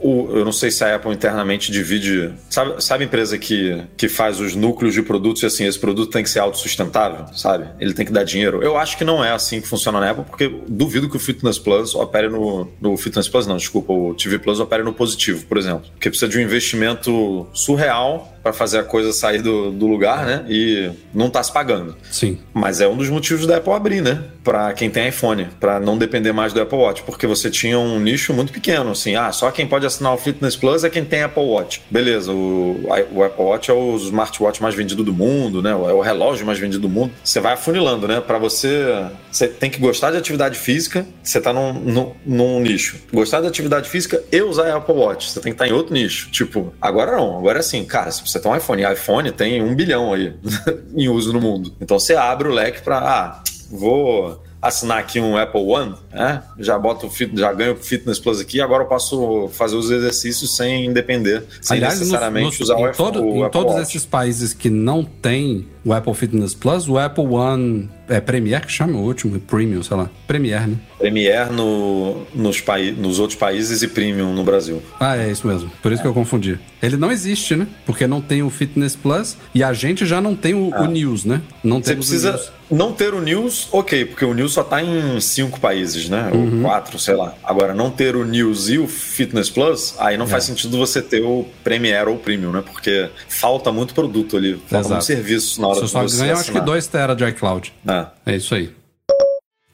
[0.00, 0.30] o.
[0.36, 2.32] Eu não sei se a Apple internamente divide.
[2.48, 6.10] Sabe, sabe a empresa que, que faz os núcleos de produtos e assim, esse produto
[6.10, 7.66] tem que ser autossustentável, sabe?
[7.80, 8.62] Ele tem que dar dinheiro.
[8.62, 11.58] Eu acho que não é assim que funciona na Apple, porque duvido que o Fitness
[11.58, 12.68] Plus opere no.
[12.80, 15.90] No Fitness Plus, não, desculpa, o TV Plus opere no positivo, por exemplo.
[15.92, 20.44] Porque precisa de um investimento surreal para fazer a coisa sair do, do lugar, né?
[20.46, 21.96] E não tá se pagando.
[22.10, 22.38] Sim.
[22.52, 24.22] Mas é um dos motivos da Apple abrir, né?
[24.44, 27.98] Pra quem tem iPhone, pra não depender mais do Apple Watch, porque você tinha um
[27.98, 31.22] nicho muito pequeno, assim, ah, só quem pode assinar o Fitness Plus é quem tem
[31.22, 31.80] Apple Watch.
[31.90, 35.70] Beleza, o, o Apple Watch é o smartwatch mais vendido do mundo, né?
[35.70, 37.12] É o relógio mais vendido do mundo.
[37.24, 38.20] Você vai afunilando, né?
[38.20, 42.98] Pra você, você tem que gostar de atividade física, você tá num, num, num nicho.
[43.10, 46.28] Gostar de atividade física e usar Apple Watch, você tem que estar em outro nicho.
[46.30, 49.74] Tipo, agora não, agora é assim, cara, se você tem um iPhone, iPhone tem um
[49.74, 50.34] bilhão aí
[50.94, 51.74] em uso no mundo.
[51.80, 56.42] Então você abre o leque pra, ah, vou assinar aqui um Apple One, né?
[56.58, 59.90] Já boto, o fit- já ganho o Fitness Plus aqui, agora eu posso fazer os
[59.90, 63.74] exercícios sem depender, sem Aliás, necessariamente nos- usar o em, todo- o em Apple todos
[63.74, 63.88] Watch.
[63.88, 68.72] esses países que não tem o Apple Fitness Plus, o Apple One é Premier que
[68.72, 70.10] chama o último, Premium, sei lá.
[70.26, 70.76] Premier, né?
[70.98, 74.82] Premier no, nos, paí nos outros países e Premium no Brasil.
[75.00, 75.70] Ah, é isso mesmo.
[75.82, 76.58] Por isso que eu confundi.
[76.82, 77.66] Ele não existe, né?
[77.86, 81.24] Porque não tem o Fitness Plus e a gente já não tem o, o News,
[81.24, 81.40] né?
[81.62, 81.80] Não Ah.
[81.80, 82.52] Você temos o precisa News.
[82.70, 86.30] não ter o News, ok, porque o News só tá em cinco países, né?
[86.32, 86.56] Uhum.
[86.58, 87.34] Ou quatro, sei lá.
[87.42, 90.28] Agora, não ter o News e o Fitness Plus, aí não É.
[90.28, 92.62] faz sentido você ter o Premier ou o Premium, né?
[92.64, 94.88] Porque falta muito produto ali, falta Exato.
[94.90, 96.64] muito serviço na hora Você de só você ganha, acho que assinar.
[96.66, 97.72] 2 tera de iCloud.
[97.86, 97.93] É.
[98.26, 98.72] É isso aí.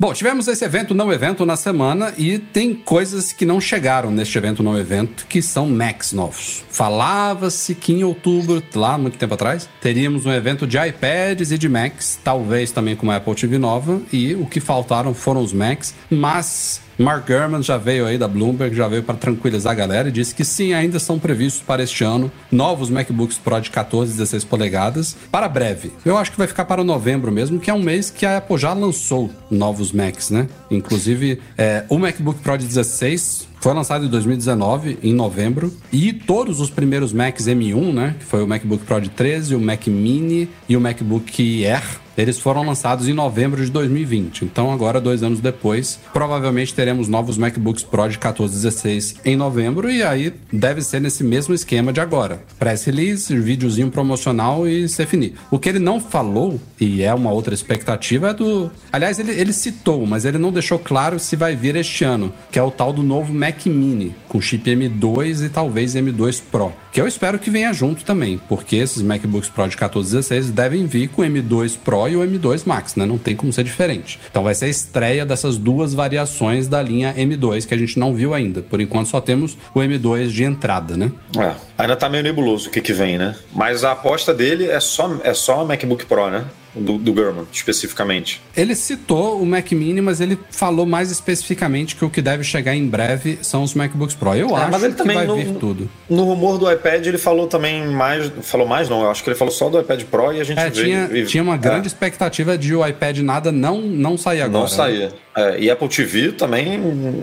[0.00, 4.38] Bom, tivemos esse evento não evento na semana e tem coisas que não chegaram neste
[4.38, 6.64] evento não evento que são Macs novos.
[6.70, 11.68] Falava-se que em outubro, lá muito tempo atrás, teríamos um evento de iPads e de
[11.68, 15.94] Macs, talvez também com uma Apple TV nova, e o que faltaram foram os Macs,
[16.10, 20.12] mas Mark Gurman já veio aí da Bloomberg, já veio para tranquilizar a galera e
[20.12, 24.16] disse que sim, ainda são previstos para este ano novos MacBooks Pro de 14 e
[24.18, 25.92] 16 polegadas para breve.
[26.04, 28.58] Eu acho que vai ficar para novembro mesmo, que é um mês que a Apple
[28.58, 30.46] já lançou novos Macs, né?
[30.70, 36.60] Inclusive, é, o MacBook Pro de 16 foi lançado em 2019, em novembro, e todos
[36.60, 40.48] os primeiros Macs M1, né, que foi o MacBook Pro de 13, o Mac Mini
[40.66, 44.44] e o MacBook Air, eles foram lançados em novembro de 2020.
[44.44, 49.36] Então, agora, dois anos depois, provavelmente teremos novos MacBooks Pro de 14 e 16 em
[49.36, 49.90] novembro.
[49.90, 54.98] E aí deve ser nesse mesmo esquema de agora: press release, videozinho promocional e se
[54.98, 55.34] definir.
[55.50, 58.70] O que ele não falou, e é uma outra expectativa, é do.
[58.92, 62.58] Aliás, ele, ele citou, mas ele não deixou claro se vai vir este ano, que
[62.58, 66.72] é o tal do novo Mac Mini, com chip M2 e talvez M2 Pro.
[66.92, 70.50] Que eu espero que venha junto também, porque esses MacBooks Pro de 14 e 16
[70.52, 73.04] devem vir com o M2 Pro e o M2 Max, né?
[73.04, 74.20] Não tem como ser diferente.
[74.30, 78.14] Então vai ser a estreia dessas duas variações da linha M2 que a gente não
[78.14, 78.62] viu ainda.
[78.62, 81.10] Por enquanto só temos o M2 de entrada, né?
[81.36, 83.34] É, ainda tá meio nebuloso o que, que vem, né?
[83.52, 86.44] Mas a aposta dele é só, é só MacBook Pro, né?
[86.74, 88.40] Do, do Gurman, especificamente.
[88.56, 92.74] Ele citou o Mac Mini, mas ele falou mais especificamente que o que deve chegar
[92.76, 94.34] em breve são os MacBooks Pro.
[94.34, 95.90] Eu É, acho mas ele que também vai no- vir tudo.
[96.08, 98.30] No rumor do iPad, ele falou também mais.
[98.42, 99.02] Falou mais, não.
[99.02, 100.84] Eu acho que ele falou só do iPad Pro e a gente É, veio.
[101.08, 104.68] tinha, e- tinha uma grande é, expectativa de o iPad nada não, não sair agora.
[104.68, 105.10] Não né?
[105.36, 106.74] É, e Apple TV também,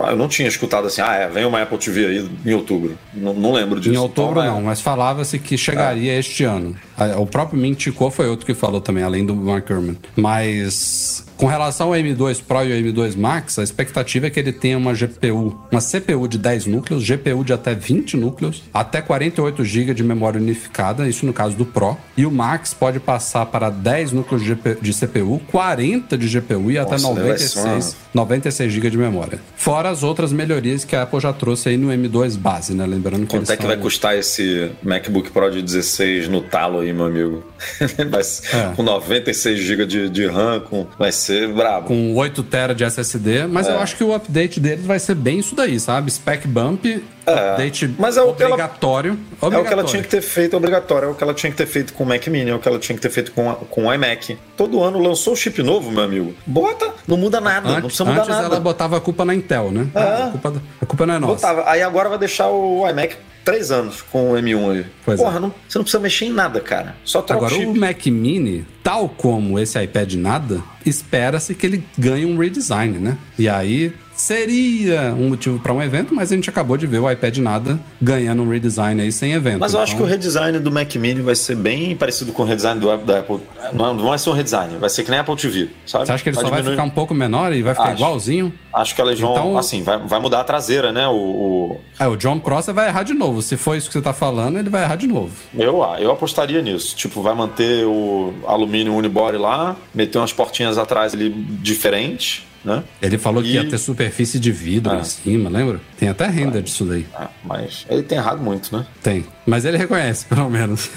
[0.08, 2.96] eu não tinha escutado assim, ah, é, vem uma Apple TV aí em outubro.
[3.12, 3.94] Não, não lembro disso.
[3.94, 4.46] Em outubro Então, é.
[4.46, 6.74] não, mas falava-se que chegaria este ano.
[7.18, 9.96] O próprio Mintico foi outro que falou também, além do Mark Gurman.
[10.16, 14.52] Mas com relação ao M2 Pro e ao M2 Max, a expectativa é que ele
[14.52, 19.64] tenha uma GPU, uma CPU de 10 núcleos, GPU de até 20 núcleos, até 48
[19.64, 21.96] GB de memória unificada, isso no caso do Pro.
[22.16, 26.78] E o Max pode passar para 10 núcleos de de CPU, 40 de GPU e
[26.78, 29.40] até Nossa, deve 96, ser 96 GB de memória.
[29.56, 32.84] Fora as outras melhorias que a Apple já trouxe aí no M2 base, né?
[32.84, 36.92] Lembrando que Quanto é que vai custar esse MacBook Pro de 16 no talo aí,
[36.92, 37.44] meu amigo?
[38.10, 38.74] Vai É.
[38.74, 41.86] Com 96 GB de, de RAM, com, vai ser brabo.
[41.88, 43.72] com 8 TB de SSD, mas É.
[43.72, 46.10] eu acho que o update deles vai ser bem isso daí, sabe?
[46.10, 46.84] Spec bump,
[47.26, 49.90] update Mas é o que ela- obrigatório, É o que ela obrigatório.
[49.90, 51.08] tinha que ter feito, obrigatório.
[51.08, 52.68] É o que ela tinha que ter feito com o Mac Mini, é o que
[52.68, 54.38] ela tinha que ter feito com, a- com o iMac.
[54.56, 56.34] Todo ano lançou chip novo, meu amigo.
[56.46, 58.46] Bota, não muda nada, não Antes, precisa mudar antes nada.
[58.46, 59.86] ela botava a culpa na Intel, né?
[59.94, 59.98] É.
[60.00, 61.34] A, culpa, a culpa não é nossa.
[61.34, 61.70] Botava.
[61.70, 63.16] Aí agora vai deixar o iMac
[63.50, 64.86] três anos com o M1 aí.
[65.04, 65.22] Pois é.
[65.22, 66.94] Porra, não- você não precisa mexer em nada, cara.
[67.04, 67.70] Só troca Agora, o chip.
[67.70, 73.16] o Mac Mini, tal como esse iPad nada, espera-se que ele ganhe um redesign, né?
[73.38, 77.10] E aí seria um motivo para um evento, mas a gente acabou de ver o
[77.10, 79.60] iPad nada ganhando um redesign aí sem evento.
[79.60, 82.42] Mas eu acho que o Então, redesign do Mac Mini vai ser bem parecido com
[82.42, 83.40] o redesign do, da Apple.
[83.72, 86.06] Não, não vai ser um redesign, vai ser que nem a Apple TV, sabe?
[86.06, 87.94] Você acha que ele só vai diminuir- ficar um pouco menor e vai ficar Acho.
[88.02, 88.52] igualzinho?
[88.72, 91.06] Acho que elas vão, Então- assim, vai, vai mudar a traseira, né?
[91.08, 93.40] O, o- É, o John Prosser vai errar de novo.
[93.42, 95.32] Se for isso que você tá falando, ele vai errar de novo.
[95.56, 96.94] eu, eu apostaria nisso.
[96.96, 102.84] Tipo, vai manter o alumínio unibody lá, meter umas portinhas atrás ali diferentes, né?
[103.02, 104.96] Ele falou que E- ia ter superfície de vidro Ah.
[105.00, 105.80] em cima, lembra?
[105.98, 107.06] Tem até renda disso daí.
[107.14, 108.86] Ah, mas ele tem errado muito, né?
[109.02, 109.24] Tem.
[109.46, 110.90] Mas ele reconhece, pelo menos.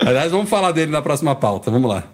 [0.00, 1.70] Aliás, vamos falar dele na próxima pauta.
[1.70, 2.04] Vamos lá.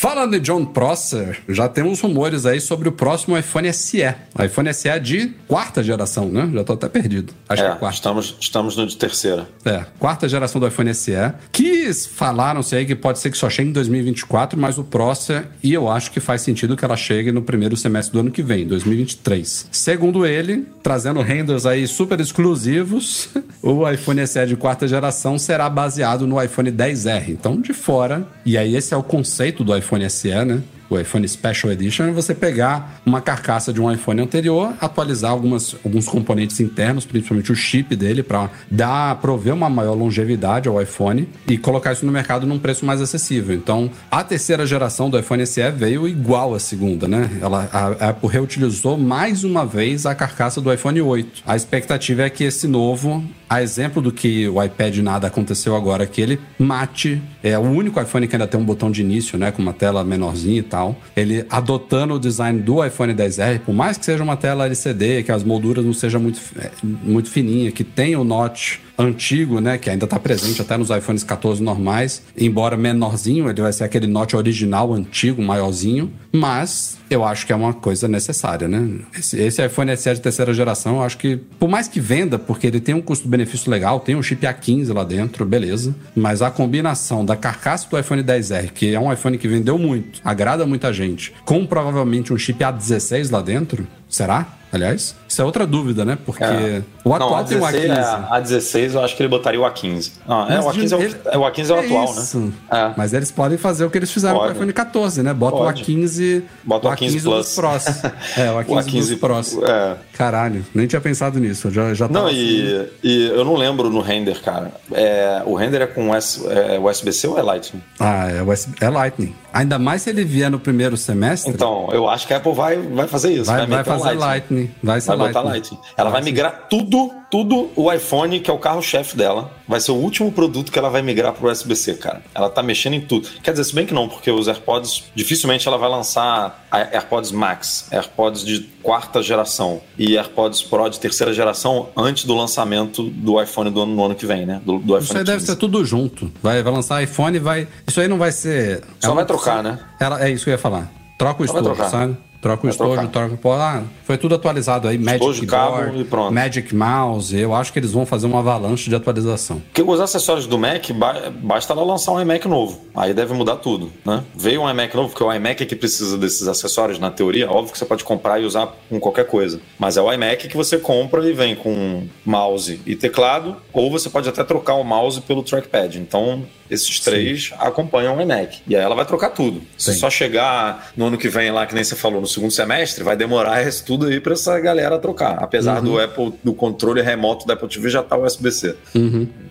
[0.00, 4.02] Falando de John Prosser, já temos rumores aí sobre o próximo iPhone SE.
[4.34, 6.50] O iPhone SE de quarta geração, né?
[6.54, 7.34] Já tô até perdido.
[7.46, 7.96] Acho que é É, quarta.
[7.96, 9.46] estamos, estamos no de terceira.
[9.62, 11.12] É, quarta geração do iPhone SE,
[11.52, 15.74] que falaram-se aí que pode ser que só chegue em 2024, mas o Prosser, e
[15.74, 18.66] eu acho que faz sentido que ela chegue no primeiro semestre do ano que vem,
[18.66, 19.68] 2023.
[19.70, 23.28] Segundo ele, trazendo renders aí super exclusivos,
[23.62, 27.28] o iPhone SE de quarta geração será baseado no iPhone 10R.
[27.28, 30.62] Então, de fora, e aí esse é o conceito do iPhone SE, né?
[30.90, 35.76] O iPhone Special Edition, é você pegar uma carcaça de um iPhone anterior, atualizar algumas,
[35.84, 41.28] alguns componentes internos, principalmente o chip dele, para dar, prover uma maior longevidade ao iPhone
[41.46, 43.54] e colocar isso no mercado num preço mais acessível.
[43.54, 47.30] Então, a terceira geração do iPhone SE veio igual à segunda, né?
[47.40, 51.42] Ela, a, a Apple reutilizou mais uma vez a carcaça do iPhone 8.
[51.46, 56.04] A expectativa é que esse novo, a exemplo do que o iPad nada aconteceu agora,
[56.06, 59.52] que ele mate, é o único iPhone que ainda tem um botão de início, né,
[59.52, 60.79] com uma tela menorzinha e tal.
[61.16, 65.32] Ele adotando o design do iPhone 10R, por mais que seja uma tela LCD, que
[65.32, 69.88] as molduras não sejam muito, é, muito fininha, que tem o notch antigo, né, que
[69.88, 74.34] ainda está presente até nos iPhones 14 normais, embora menorzinho, ele vai ser aquele notch
[74.34, 79.00] original antigo, maiorzinho, mas eu acho que é uma coisa necessária, né?
[79.18, 82.66] Esse, esse iPhone SE de terceira geração, eu acho que, por mais que venda, porque
[82.66, 87.24] ele tem um custo-benefício legal, tem um chip A15 lá dentro, beleza, mas a combinação
[87.24, 91.32] da carcaça do iPhone 10R, que é um iPhone que vendeu muito, agrada muita gente,
[91.44, 94.59] com provavelmente um chip A16 lá dentro, será?
[94.72, 95.14] Aliás.
[95.28, 96.18] Isso é outra dúvida, né?
[96.26, 96.82] Porque É.
[97.04, 97.98] o atual não, a tem o 16, A15.
[97.98, 100.12] é, a 16 eu acho que ele botaria o A15.
[100.28, 102.38] Ah, é, o A15 é o, ele- é, o, A15 é o atual, isso.
[102.38, 102.52] né?
[102.70, 102.90] É.
[102.96, 104.46] Mas eles podem fazer o que eles fizeram Pode.
[104.48, 105.32] com o iPhone 14, né?
[105.32, 105.82] Bota Pode.
[105.82, 106.42] o A15.
[106.64, 107.54] Bota o A15 dos Plus.
[107.54, 107.84] Pros.
[108.36, 109.58] É, o A15, O A15 dos Pros.
[109.62, 109.96] é.
[110.14, 111.68] Caralho, nem tinha pensado nisso.
[111.68, 114.72] eu Já, já Não, tava e, e eu não lembro no render, cara.
[114.92, 117.82] É, o render é com US, é, USB-C ou é Lightning?
[117.98, 119.34] Ah, é, USB é Lightning.
[119.52, 121.50] Ainda mais se ele vier no primeiro semestre.
[121.52, 123.44] Então, eu acho que a Apple vai, vai fazer isso.
[123.46, 124.59] vai, vai um fazer Lightning.
[124.82, 125.76] Vai ser Vai botar Lightning.
[125.76, 125.94] Lightning.
[125.96, 129.50] Ela vai migrar tudo, tudo o iPhone, que é o carro-chefe dela.
[129.68, 132.22] Vai ser o último produto que ela vai migrar pro USB-C, cara.
[132.34, 133.28] Ela tá mexendo em tudo.
[133.42, 137.86] Quer dizer, se bem que não, porque os AirPods, dificilmente ela vai lançar AirPods Max,
[137.90, 143.70] AirPods de quarta geração e AirPods Pro de terceira geração antes do lançamento do iPhone
[143.70, 144.60] do ano, no ano que vem, né?
[144.64, 145.46] Do, do iPhone Isso aí deve 15.
[145.52, 146.30] ser tudo junto.
[146.42, 147.68] Vai, vai lançar iPhone e vai.
[147.86, 148.82] Isso aí não vai ser.
[148.98, 149.78] Só ela- vai trocar, né?
[149.98, 150.90] Ela, é isso que eu ia falar.
[151.18, 151.90] Troca o vai trocar.
[151.90, 152.16] sabe?
[152.40, 153.52] Troca o estojo, troca o.
[153.52, 154.96] Ah, foi tudo atualizado aí.
[154.96, 156.32] Magic Estojo, cabo e pronto.
[156.32, 157.38] Magic Mouse.
[157.38, 159.60] Eu acho que eles vão fazer uma avalanche de atualização.
[159.60, 162.80] Porque os acessórios do Mac, ba- basta ela lançar um iMac novo.
[162.94, 164.24] Aí deve mudar tudo, né?
[164.34, 167.50] Veio um iMac novo, porque o iMac é que precisa desses acessórios, na teoria.
[167.50, 169.60] Óbvio que você pode comprar e usar com qualquer coisa.
[169.78, 174.08] Mas é o iMac que você compra e vem com mouse e teclado, ou você
[174.08, 175.98] pode até trocar o mouse pelo trackpad.
[175.98, 178.60] Então, esses três acompanham o iMac.
[178.66, 179.60] E aí ela vai trocar tudo.
[179.76, 179.98] Se Sim.
[179.98, 183.16] só chegar no ano que vem lá, que nem você falou, no segundo semestre, vai
[183.16, 185.38] demorar isso tudo aí pra essa galera trocar.
[185.42, 188.74] Apesar do Apple, do controle remoto da Apple TV já tá USB-C.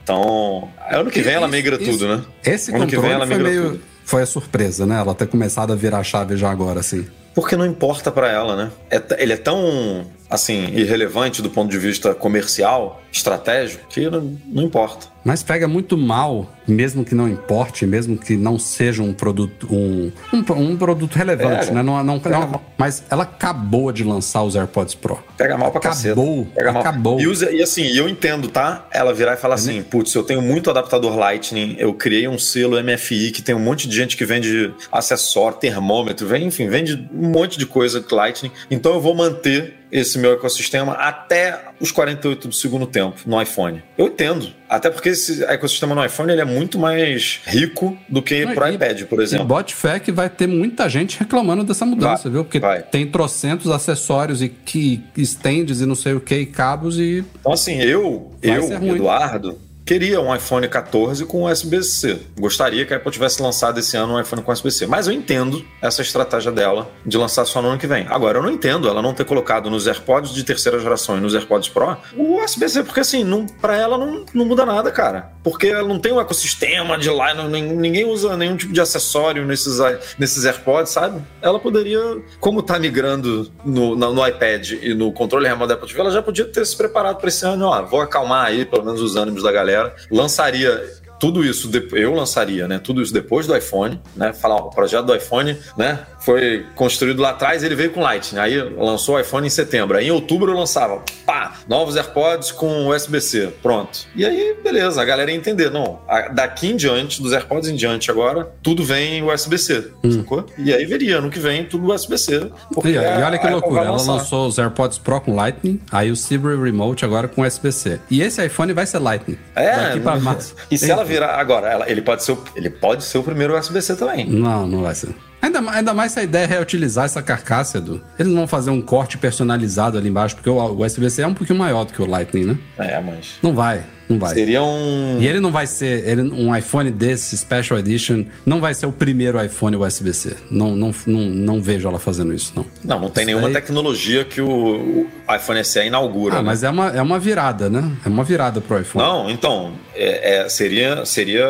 [0.04, 2.24] Então, ano que vem ela migra Isso- tudo, né?
[2.44, 3.64] Esse ano que controle vem ela foi migra meio.
[3.72, 3.82] tudo.
[4.06, 4.98] Foi a surpresa, né?
[5.00, 7.06] Ela ter começado a virar a chave já agora, assim.
[7.36, 8.72] Porque não importa pra ela, né?
[8.90, 14.64] É ele é tão, assim, irrelevante do ponto de vista comercial, estratégico, que não, não
[14.64, 15.08] importa.
[15.24, 20.12] Mas pega muito mal, mesmo que não importe, mesmo que não seja um produto um,
[20.34, 21.72] um, um produto relevante, Pega.
[21.74, 21.84] né?
[21.84, 25.20] Não, não, não- mas ela acabou de lançar os AirPods Pro.
[25.38, 26.56] Pega mal pra Acabou, caceta.
[26.56, 26.82] Pega mal.
[26.82, 27.20] acabou.
[27.20, 28.88] E, usa- e assim, eu entendo, tá?
[28.92, 32.78] Ela virar e falar assim, putz, eu tenho muito adaptador Lightning, eu criei um selo
[32.82, 37.28] MFI que tem um monte de gente que vende acessório, termômetro, vem, enfim, vende um
[37.30, 38.52] monte de coisa Lightning.
[38.72, 43.82] Então eu vou manter esse meu ecossistema até os 48 do segundo tempo no iPhone.
[43.98, 44.48] Eu entendo.
[44.68, 48.68] Até porque esse ecossistema no iPhone ele é muito mais rico do que Não, pro
[48.68, 49.46] e- iPad, por E exemplo.
[49.46, 52.44] bote fé que vai ter muita gente reclamando dessa mudança, Vai, viu?
[52.44, 52.84] Porque vai.
[52.84, 57.24] tem trocentos acessórios e que stands e não sei o que, e cabos e.
[57.40, 58.96] Então, assim, eu, Vai eu.
[58.96, 59.58] Eduardo,
[59.90, 62.20] queria um iPhone 14 com USB-C.
[62.40, 64.86] Gostaria que a Apple tivesse lançado esse ano um iPhone com USB-C.
[64.86, 68.06] Mas eu entendo essa estratégia dela de lançar só no ano que vem.
[68.08, 71.34] Agora, eu não entendo ela não ter colocado nos AirPods de terceira geração e nos
[71.34, 75.32] AirPods Pro o USB-C, porque assim, não, pra ela não, não muda nada, cara.
[75.44, 79.44] Porque ela não tem um ecossistema de lá, não- ninguém usa nenhum tipo de acessório
[79.44, 79.80] nesses,
[80.20, 81.20] nesses AirPods, sabe?
[81.42, 82.00] Ela poderia,
[82.40, 86.12] como tá migrando no, na- no iPad e no controle remoto da Apple TV, ela
[86.12, 89.16] já podia ter se preparado para esse ano, ó, vou acalmar aí pelo menos os
[89.16, 89.79] ânimos da galera.
[90.12, 92.80] Lançaria tudo isso, eu lançaria, né?
[92.80, 94.32] Tudo isso depois do iPhone, né?
[94.32, 96.00] Falar, ó, o projeto do iPhone, né?
[96.20, 98.40] Foi construído lá atrás, ele veio com Lightning.
[98.40, 99.98] Aí lançou o iPhone em setembro.
[99.98, 103.54] Aí em outubro eu lançava, pá, novos AirPods com USB-C.
[103.62, 104.00] Pronto.
[104.16, 105.70] E aí, beleza, a galera ia entender.
[105.72, 106.00] Não,
[106.34, 110.46] daqui em diante, dos AirPods em diante agora, tudo vem USB-C, sacou?
[110.58, 112.50] E aí veria, ano que vem, tudo USB-C.
[112.86, 116.16] E, e olha a que loucura, ela lançou os AirPods Pro com Lightning, aí o
[116.16, 118.00] Siri Remote agora com USB-C.
[118.12, 119.38] E esse iPhone vai ser Lightning.
[119.56, 120.56] É, Daqui pra março.
[120.70, 123.58] e se ela virar agora, ela- ele pode ser o, ele pode ser o primeiro
[123.58, 124.26] USB-C também.
[124.28, 125.10] Não, não vai ser.
[125.42, 128.02] Ainda, ainda mais se a ideia é reutilizar essa carcaça, Edu.
[128.18, 131.34] Eles não vão fazer um corte personalizado ali embaixo, porque o o USB-C é um
[131.34, 132.58] pouquinho maior do que o Lightning, né?
[132.78, 134.34] É, mas Não vai, não vai.
[134.34, 138.74] seria um E ele não vai ser, ele, um iPhone desse, Special Edition, não vai
[138.74, 140.36] ser o primeiro iPhone USB-C.
[140.50, 142.66] Não, não, não, não vejo ela fazendo isso, não.
[142.84, 146.36] Não, não tem Isso nenhuma aí- tecnologia que o, o iPhone SE inaugura.
[146.36, 146.44] Ah, né?
[146.44, 147.92] mas é uma, é uma virada, né?
[148.06, 149.06] É uma virada pro iPhone.
[149.06, 151.48] Não, então, é, é, seria, seria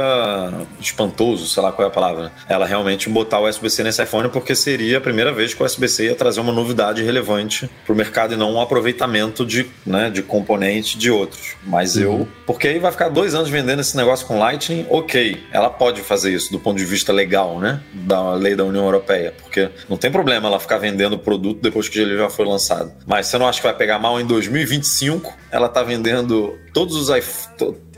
[0.82, 4.56] espantoso, sei lá qual é a palavra, ela realmente botar o USB-C nesse iPhone, porque
[4.56, 8.38] seria a primeira vez que o USB-C ia trazer uma novidade relevante pro mercado e
[8.38, 11.54] não um aproveitamento de, né, de componente de outros.
[11.66, 12.28] Mas eu.
[12.50, 15.40] Porque aí vai ficar dois anos vendendo esse negócio com Lightning, ok.
[15.52, 17.80] Ela pode fazer isso do ponto de vista legal, né?
[17.94, 19.36] Da lei da União Europeia.
[19.40, 22.92] Porque não tem problema ela ficar vendendo o produto depois que ele já foi lançado.
[23.06, 25.32] Mas você não acha que vai pegar mal em 2025?
[25.52, 27.10] Ela tá vendendo todos os,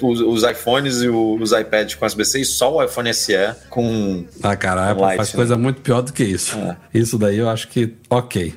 [0.02, 3.34] os, iPhones e os iPads com USB-C e só o iPhone SE
[3.70, 4.26] com.
[4.44, 6.58] Ah, cara, a Apple Light, faz coisa muito pior do que isso.
[6.58, 6.76] É.
[6.94, 8.54] Isso daí eu acho que ok.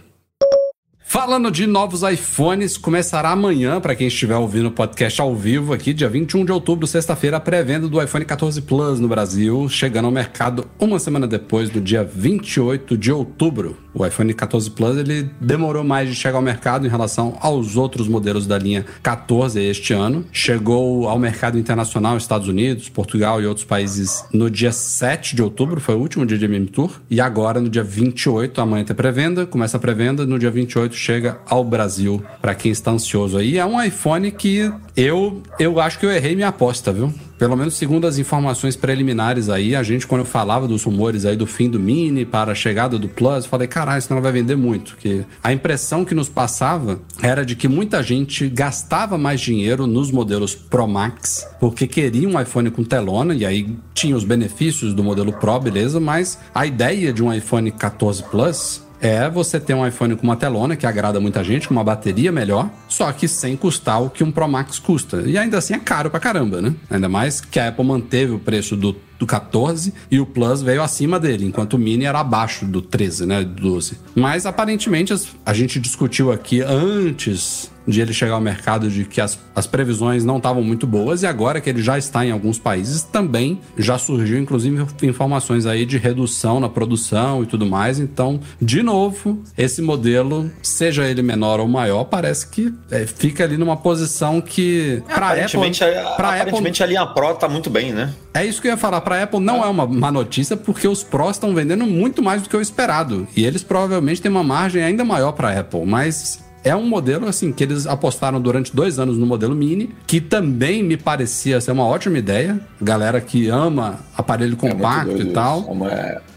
[1.14, 5.94] Falando de novos iPhones, começará amanhã, para quem estiver ouvindo o podcast ao vivo aqui,
[5.94, 10.10] dia 21 de outubro, sexta-feira, a pré-venda do iPhone 14 Plus no Brasil, chegando ao
[10.10, 13.83] mercado uma semana depois, no dia 28 de outubro.
[13.94, 18.08] O iPhone 14 Plus ele demorou mais de chegar ao mercado em relação aos outros
[18.08, 20.24] modelos da linha 14 este ano.
[20.32, 25.80] Chegou ao mercado internacional, Estados Unidos, Portugal e outros países no dia 7 de outubro,
[25.80, 27.00] foi o último dia de MM Tour.
[27.08, 31.38] E agora, no dia 28, amanhã tem pré-venda, começa a pré-venda, no dia 28 chega
[31.48, 33.58] ao Brasil, para quem está ansioso aí.
[33.58, 37.12] É um iPhone que eu, eu acho que eu errei minha aposta, viu?
[37.38, 41.36] Pelo menos segundo as informações preliminares aí, a gente, quando eu falava dos rumores aí
[41.36, 44.56] do fim do Mini para a chegada do Plus, falei, caralho, isso não vai vender
[44.56, 44.96] muito.
[44.96, 50.10] Que a impressão que nos passava era de que muita gente gastava mais dinheiro nos
[50.10, 55.02] modelos Pro Max, porque queria um iPhone com telona, e aí tinha os benefícios do
[55.02, 59.86] modelo Pro, beleza, mas a ideia de um iPhone 14 Plus é você ter um
[59.86, 63.56] iPhone com uma telona que agrada muita gente, com uma bateria melhor, só que sem
[63.56, 65.22] custar o que um Pro Max custa.
[65.26, 66.74] E ainda assim é caro pra caramba, né?
[66.90, 70.82] Ainda mais que a Apple manteve o preço do, do 14 e o Plus veio
[70.82, 73.42] acima dele, enquanto o Mini era abaixo do 13, né?
[73.42, 73.98] Do 12.
[74.14, 75.12] Mas aparentemente
[75.44, 80.24] a gente discutiu aqui antes de ele chegar ao mercado de que as, as previsões
[80.24, 83.98] não estavam muito boas e agora que ele já está em alguns países também já
[83.98, 87.98] surgiu inclusive informações aí de redução na produção e tudo mais.
[87.98, 93.56] Então, de novo, esse modelo, seja ele menor ou maior, parece que é, fica ali
[93.56, 97.70] numa posição que é, para aparentemente, Apple, a, aparentemente Apple, a linha Pro tá muito
[97.70, 98.12] bem, né?
[98.32, 99.00] É isso que eu ia falar.
[99.00, 99.66] Para Apple não é.
[99.66, 103.26] é uma má notícia porque os Pros estão vendendo muito mais do que o esperado
[103.36, 107.52] e eles provavelmente têm uma margem ainda maior para Apple, mas é um modelo, assim,
[107.52, 111.84] que eles apostaram durante dois anos no modelo Mini, que também me parecia ser uma
[111.84, 112.58] ótima ideia.
[112.80, 115.60] Galera que ama aparelho é compacto é e tal.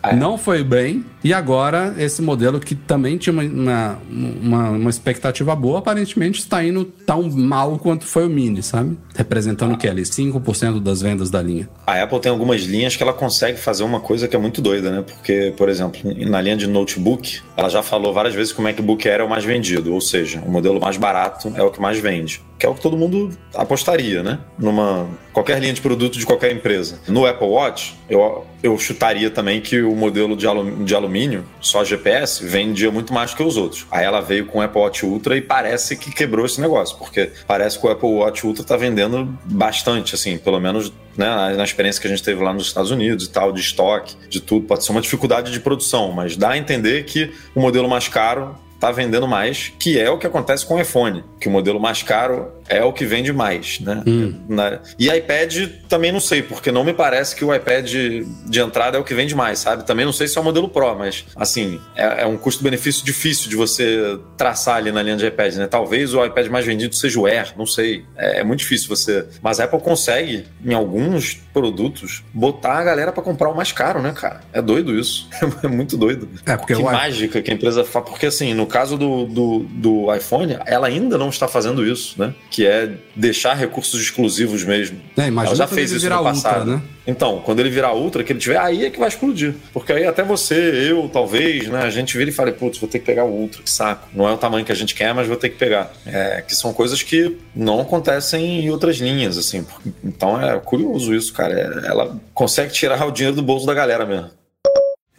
[0.08, 0.16] É, é.
[0.16, 1.06] Não foi bem.
[1.24, 6.86] E agora, esse modelo que também tinha uma, uma, uma, expectativa boa, aparentemente está indo
[6.86, 8.98] tão mal quanto foi o Mini, sabe?
[9.16, 9.76] Representando ah.
[9.76, 10.04] o que ali?
[10.04, 11.68] 5% das vendas da linha.
[11.86, 14.92] A Apple tem algumas linhas que ela consegue fazer uma coisa que é muito doida,
[14.92, 15.04] né?
[15.06, 19.08] Porque, por exemplo, na linha de notebook, ela já falou várias vezes que o MacBook
[19.08, 22.00] Air é o mais vendido, ou seja, o modelo mais barato é o que mais
[22.00, 24.40] vende que é o que todo mundo apostaria, né?
[24.58, 27.00] Numa qualquer linha de produto de qualquer empresa.
[27.08, 31.84] No Apple Watch, eu, eu chutaria também que o modelo de, alumínio, de alumínio, só
[31.84, 33.86] GPS, vendia muito mais que os outros.
[33.92, 37.32] Aí ela veio com o Apple Watch Ultra e parece que quebrou esse negócio, porque
[37.46, 42.02] parece que o Apple Watch Ultra tá vendendo bastante, assim, pelo menos né, na experiência
[42.02, 44.66] que a gente teve lá nos Estados Unidos e tal, de estoque, de tudo.
[44.66, 48.56] Pode ser uma dificuldade de produção, mas dá a entender que o modelo mais caro
[48.80, 52.04] tá vendendo mais, que é o que acontece com o iPhone, que o modelo mais
[52.04, 54.04] caro é o que vende mais, né?
[54.06, 54.34] Hum.
[54.48, 54.80] Na...
[54.98, 59.00] E iPad também não sei, porque não me parece que o iPad de entrada é
[59.00, 59.86] o que vende mais, sabe?
[59.86, 63.50] Também não sei se é o modelo Pro, mas assim, é, é um custo-benefício difícil
[63.50, 65.68] de você traçar ali na linha de iPad, né?
[65.68, 68.06] Talvez o iPad mais vendido seja o Air, não sei.
[68.16, 69.26] É, é muito difícil você.
[69.42, 74.02] Mas a Apple consegue, em alguns produtos, botar a galera para comprar o mais caro,
[74.02, 74.42] né, cara?
[74.54, 75.28] É doido isso.
[75.64, 76.30] É muito doido.
[76.46, 78.06] É, porque que mágica que a empresa faz.
[78.06, 82.34] Porque assim, no caso do, do, do iPhone, ela ainda não está fazendo isso, né?
[82.58, 85.00] Que é deixar recursos exclusivos mesmo.
[85.16, 86.72] É, ela já fez isso no passado.
[86.72, 86.82] Ultra, né?
[87.06, 89.54] Então, quando ele virar Ultra, que ele tiver, aí é que vai explodir.
[89.72, 90.56] Porque aí até você,
[90.90, 91.84] eu, talvez, né?
[91.84, 94.10] A gente vira e fala, putz, vou ter que pegar o Ultra, que saco.
[94.12, 95.94] Não é o tamanho que a gente quer, mas vou ter que pegar.
[96.04, 99.64] É, que são coisas que não acontecem em outras linhas, assim.
[100.04, 101.54] Então é curioso isso, cara.
[101.54, 104.32] É, ela consegue tirar o dinheiro do bolso da galera mesmo.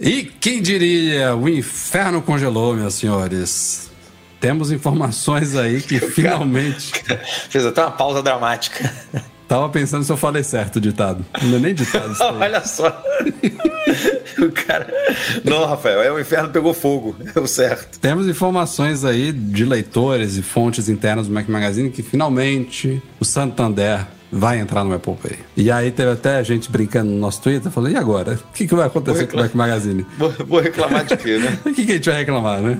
[0.00, 3.87] E quem diria, o inferno congelou, meus senhores.
[4.40, 6.92] Temos informações aí que finalmente.
[7.48, 8.92] Fez até uma pausa dramática.
[9.48, 11.24] Tava pensando se eu falei certo o ditado.
[11.42, 12.14] Não é nem ditado.
[12.20, 12.88] Olha só.
[14.38, 14.86] o cara.
[15.42, 17.16] Não, Rafael, é o inferno pegou fogo.
[17.34, 17.98] É o certo.
[17.98, 24.06] Temos informações aí de leitores e fontes internas do Mac Magazine que finalmente o Santander
[24.30, 25.38] vai entrar no Apple Pay.
[25.56, 28.34] E aí teve até gente brincando no nosso Twitter, falando, e agora?
[28.34, 30.06] O que, que vai acontecer com o Mac Magazine?
[30.18, 31.58] Vou, vou reclamar de quê, né?
[31.64, 32.78] o que, que a gente vai reclamar, né?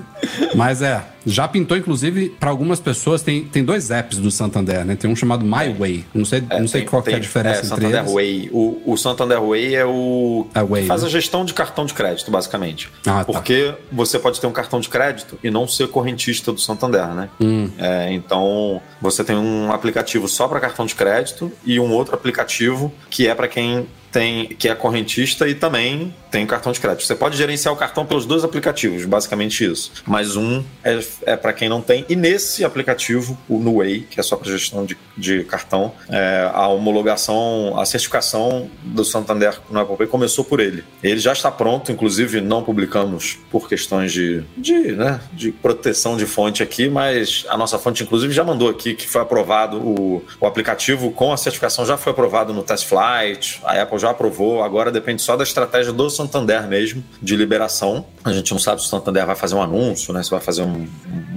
[0.55, 4.95] Mas é, já pintou, inclusive, para algumas pessoas, tem, tem dois apps do Santander, né?
[4.95, 6.05] Tem um chamado My Way.
[6.13, 8.13] Não sei, é, não sei tem, qual tem, é a diferença é, entre Santander eles.
[8.13, 8.49] Way.
[8.51, 11.07] O, o Santander Way é o é Way, que faz né?
[11.07, 12.89] a gestão de cartão de crédito, basicamente.
[13.05, 13.25] Ah, tá.
[13.25, 13.77] Porque tá.
[13.91, 17.29] você pode ter um cartão de crédito e não ser correntista do Santander, né?
[17.39, 17.69] Hum.
[17.77, 22.91] É, então, você tem um aplicativo só para cartão de crédito e um outro aplicativo
[23.09, 27.05] que é para quem tem que é correntista e também tem cartão de crédito.
[27.05, 29.91] Você pode gerenciar o cartão pelos dois aplicativos, basicamente isso.
[30.05, 32.05] Mas um é, é para quem não tem.
[32.07, 36.67] E nesse aplicativo, o Nuway, que é só para gestão de, de cartão, é, a
[36.67, 40.83] homologação, a certificação do Santander no Apple Pay começou por ele.
[41.03, 46.25] Ele já está pronto, inclusive não publicamos por questões de, de, né, de proteção de
[46.25, 50.45] fonte aqui, mas a nossa fonte, inclusive, já mandou aqui que foi aprovado o, o
[50.45, 54.91] aplicativo com a certificação, já foi aprovado no Test Flight, a Apple já aprovou, agora
[54.91, 58.05] depende só da estratégia do Santander mesmo, de liberação.
[58.23, 60.23] A gente não sabe se o Santander vai fazer um anúncio, né?
[60.23, 60.87] Se vai fazer um,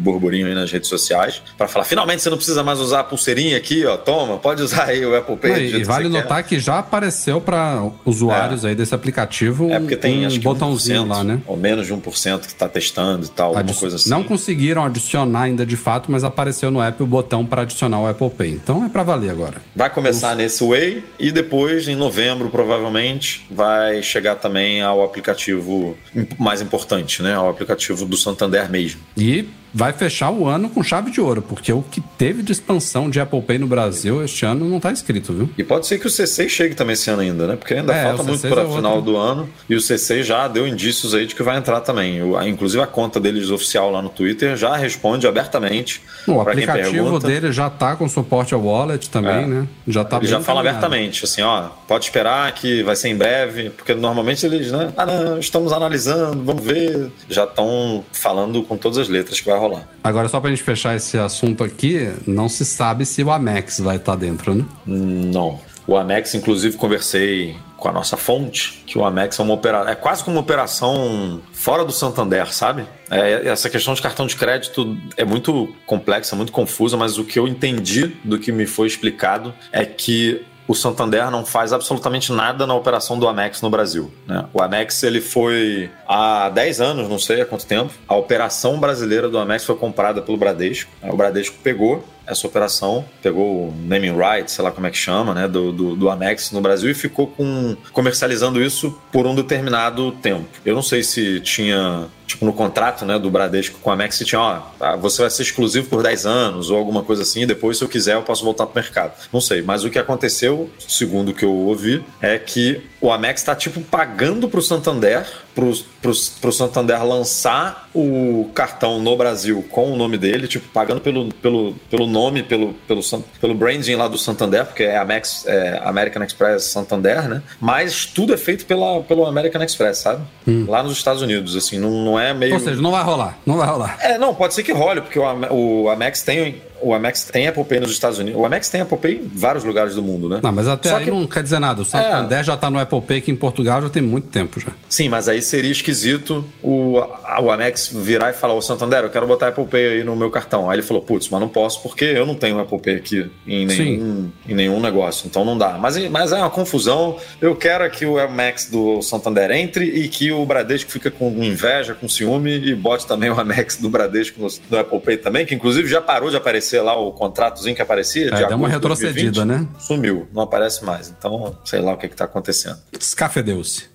[0.03, 3.57] burburinho aí nas redes sociais para falar, finalmente você não precisa mais usar a pulseirinha
[3.57, 5.53] aqui, ó, toma, pode usar aí o Apple Pay.
[5.53, 8.69] E, e vale que notar que já apareceu para usuários é.
[8.69, 11.41] aí desse aplicativo é porque tem, um acho botãozinho 1%, lá, né?
[11.47, 14.11] Ou menos de 1% que está testando e tal, alguma Adi coisa assim.
[14.11, 18.07] Não conseguiram adicionar ainda de fato, mas apareceu no app o botão para adicionar o
[18.07, 18.51] Apple Pay.
[18.51, 19.63] Então é para valer agora.
[19.75, 25.97] Vai começar nesse Way e depois, em novembro, provavelmente, vai chegar também ao aplicativo
[26.39, 27.35] mais importante, né?
[27.35, 29.01] Ao aplicativo do Santander mesmo.
[29.17, 33.09] E vai fechar o ano com chave de ouro, porque o que teve de expansão
[33.09, 35.51] de Apple Pay no Brasil este ano não está escrito, viu?
[35.57, 37.57] E pode ser que o C6 chegue também esse ano ainda, né?
[37.57, 39.13] Porque ainda É, falta muito C6 para é o final outro.
[39.13, 42.23] do ano e o C6 já deu indícios aí de que vai entrar também.
[42.23, 46.01] O- inclusive a conta deles oficial lá no Twitter já responde abertamente.
[46.27, 49.47] O aplicativo dele já tá com suporte ao wallet também, É.
[49.47, 49.69] né?
[49.89, 53.71] Já tá Ele já fala abertamente, assim, ó, pode esperar que vai ser em breve,
[53.71, 57.11] porque normalmente eles, né, ah, não, estamos analisando, vamos ver.
[57.29, 59.89] Já estão falando com todas as letras que vai rolar.
[60.03, 63.97] Agora, só pra gente fechar esse assunto aqui, não se sabe se o Amex vai
[63.97, 64.65] estar dentro, né?
[64.87, 65.59] Não.
[65.87, 69.91] O Amex, inclusive, conversei com a nossa fonte, que o Amex é uma operação.
[69.91, 72.85] É quase como uma operação fora do Santander, sabe?
[73.11, 77.39] É, essa questão de cartão de crédito é muito complexa, muito confusa, mas o que
[77.39, 82.67] eu entendi do que me foi explicado é que o Santander não faz absolutamente nada
[82.67, 84.13] na operação do Amex no Brasil.
[84.29, 84.45] né?
[84.53, 89.31] O Amex ele foi há 10 anos, não sei há quanto tempo, a operação brasileira
[89.31, 90.91] do Amex foi comprada pelo Bradesco.
[91.03, 95.35] O Bradesco pegou essa operação, pegou o naming rights, sei lá como é que chama,
[95.35, 100.13] né, do, do, do Amex no Brasil e ficou com, comercializando isso por um determinado
[100.13, 100.47] tempo.
[100.65, 104.25] Eu não sei se tinha, tipo, no contrato né, do Bradesco com a Amex, se
[104.25, 107.47] tinha, ó, tá, você vai ser exclusivo por 10 anos ou alguma coisa assim, e
[107.47, 109.15] depois, se eu quiser, eu posso voltar pro mercado.
[109.33, 113.41] Não sei, mas o que aconteceu, segundo o que eu ouvi, é que o Amex
[113.41, 119.93] está, tipo, pagando pro Santander, pro, pro, pro Santander lançar o cartão no Brasil com
[119.93, 123.03] o nome dele, tipo, pagando pelo, pelo, pelo nome, pelo, pelo,
[123.41, 127.43] pelo branding lá do Santander, porque é Amex, é American Express Santander, né?
[127.61, 130.23] Mas tudo é feito pela, pelo American Express, sabe?
[130.67, 132.55] Lá nos Estados Unidos, assim, não, não é meio.
[132.55, 133.99] Ou seja, não vai rolar, não vai rolar.
[134.01, 136.63] É, não, pode ser que role, porque o, o Amex tem.
[136.83, 138.41] O Amex tem Apple Pay nos Estados Unidos.
[138.41, 140.41] O Amex tem Apple Pay em vários lugares do mundo, né?
[140.43, 141.83] Não, mas até Só aí que- não quer dizer nada.
[141.83, 144.73] O Santander já tá no Apple Pay, que em Portugal já tem muito tempo já.
[144.89, 149.27] Sim, mas aí seria esquisito o, o Amex virar e falar: Ô Santander, eu quero
[149.27, 150.71] botar Apple Pay aí no meu cartão.
[150.71, 153.67] Aí ele falou: Putz, mas não posso porque eu não tenho Apple Pay aqui em
[153.67, 155.79] nenhum, em nenhum negócio, então não dá.
[155.79, 157.17] Mas, mas é uma confusão.
[157.41, 161.29] Eu quero é que o Amex do Santander entre e que o Bradesco fica com
[161.43, 165.47] inveja, com ciúme e bote também o Amex do Bradesco no, no Apple Pay também,
[165.47, 168.29] que inclusive já parou de aparecer lá o contratozinho que aparecia.
[168.35, 169.45] É, deu uma retrocedida, 2020.
[169.45, 169.69] né?
[169.79, 171.09] Sumiu, não aparece mais.
[171.11, 172.79] Então, sei lá o que está acontecendo.
[172.97, 173.91] Descafedeu-se.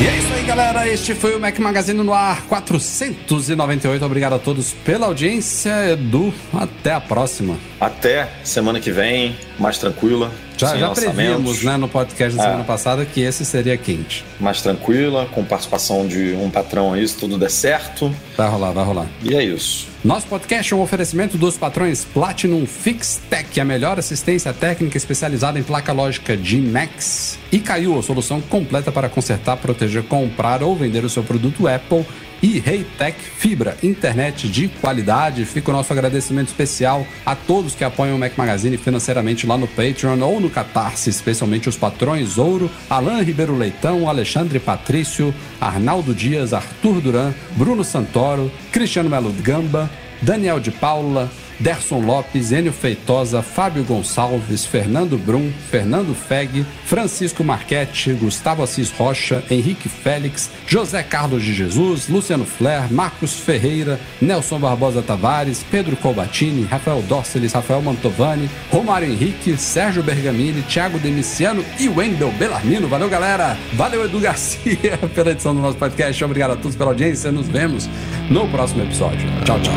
[0.00, 0.88] E é isso aí, galera.
[0.88, 4.04] Este foi o Mac Magazine no ar 498.
[4.04, 5.90] Obrigado a todos pela audiência.
[5.90, 7.56] Edu, até a próxima.
[7.80, 10.30] Até semana que vem, mais tranquila.
[10.58, 12.46] Já, já prevíamos, né, no podcast da É.
[12.46, 14.24] semana passada que esse seria quente.
[14.38, 18.14] Mais tranquila, com participação de um patrão aí, se tudo der certo.
[18.36, 19.06] Vai rolar, vai rolar.
[19.22, 19.88] E é isso.
[20.04, 25.62] Nosso podcast é um oferecimento dos patrões Platinum FixTech, a melhor assistência técnica especializada em
[25.62, 27.38] placa lógica de Max.
[27.50, 32.04] E Caiu, a solução completa para consertar, proteger, comprar ou vender o seu produto Apple.
[32.42, 35.44] E Reitec Fibra, internet de qualidade.
[35.44, 39.68] Fica o nosso agradecimento especial a todos que apoiam o Mac Magazine financeiramente lá no
[39.68, 46.52] Patreon ou no Catarse, especialmente os patrões Ouro, Alain Ribeiro Leitão, Alexandre Patrício, Arnaldo Dias,
[46.52, 49.88] Arthur Duran, Bruno Santoro, Cristiano Melo Gamba,
[50.20, 51.30] Daniel de Paula,
[51.60, 59.42] Derson Lopes, Enio Feitosa, Fábio Gonçalves, Fernando Brum, Fernando Feg, Francisco Marchetti, Gustavo Assis Rocha,
[59.50, 66.64] Henrique Félix, José Carlos de Jesus, Luciano Flair, Marcos Ferreira, Nelson Barbosa Tavares, Pedro Colbatini,
[66.64, 72.88] Rafael Dorceles, Rafael Mantovani, Romário Henrique, Sérgio Bergamini, Thiago Demiciano e Wendel Bellarmino.
[72.88, 73.56] Valeu, galera!
[73.74, 76.24] Valeu, Edu Garcia, pela edição do nosso podcast.
[76.24, 77.32] Obrigado a todos pela audiência.
[77.32, 77.88] Nos vemos
[78.30, 79.28] no próximo episódio.
[79.44, 79.72] Tchau, tchau.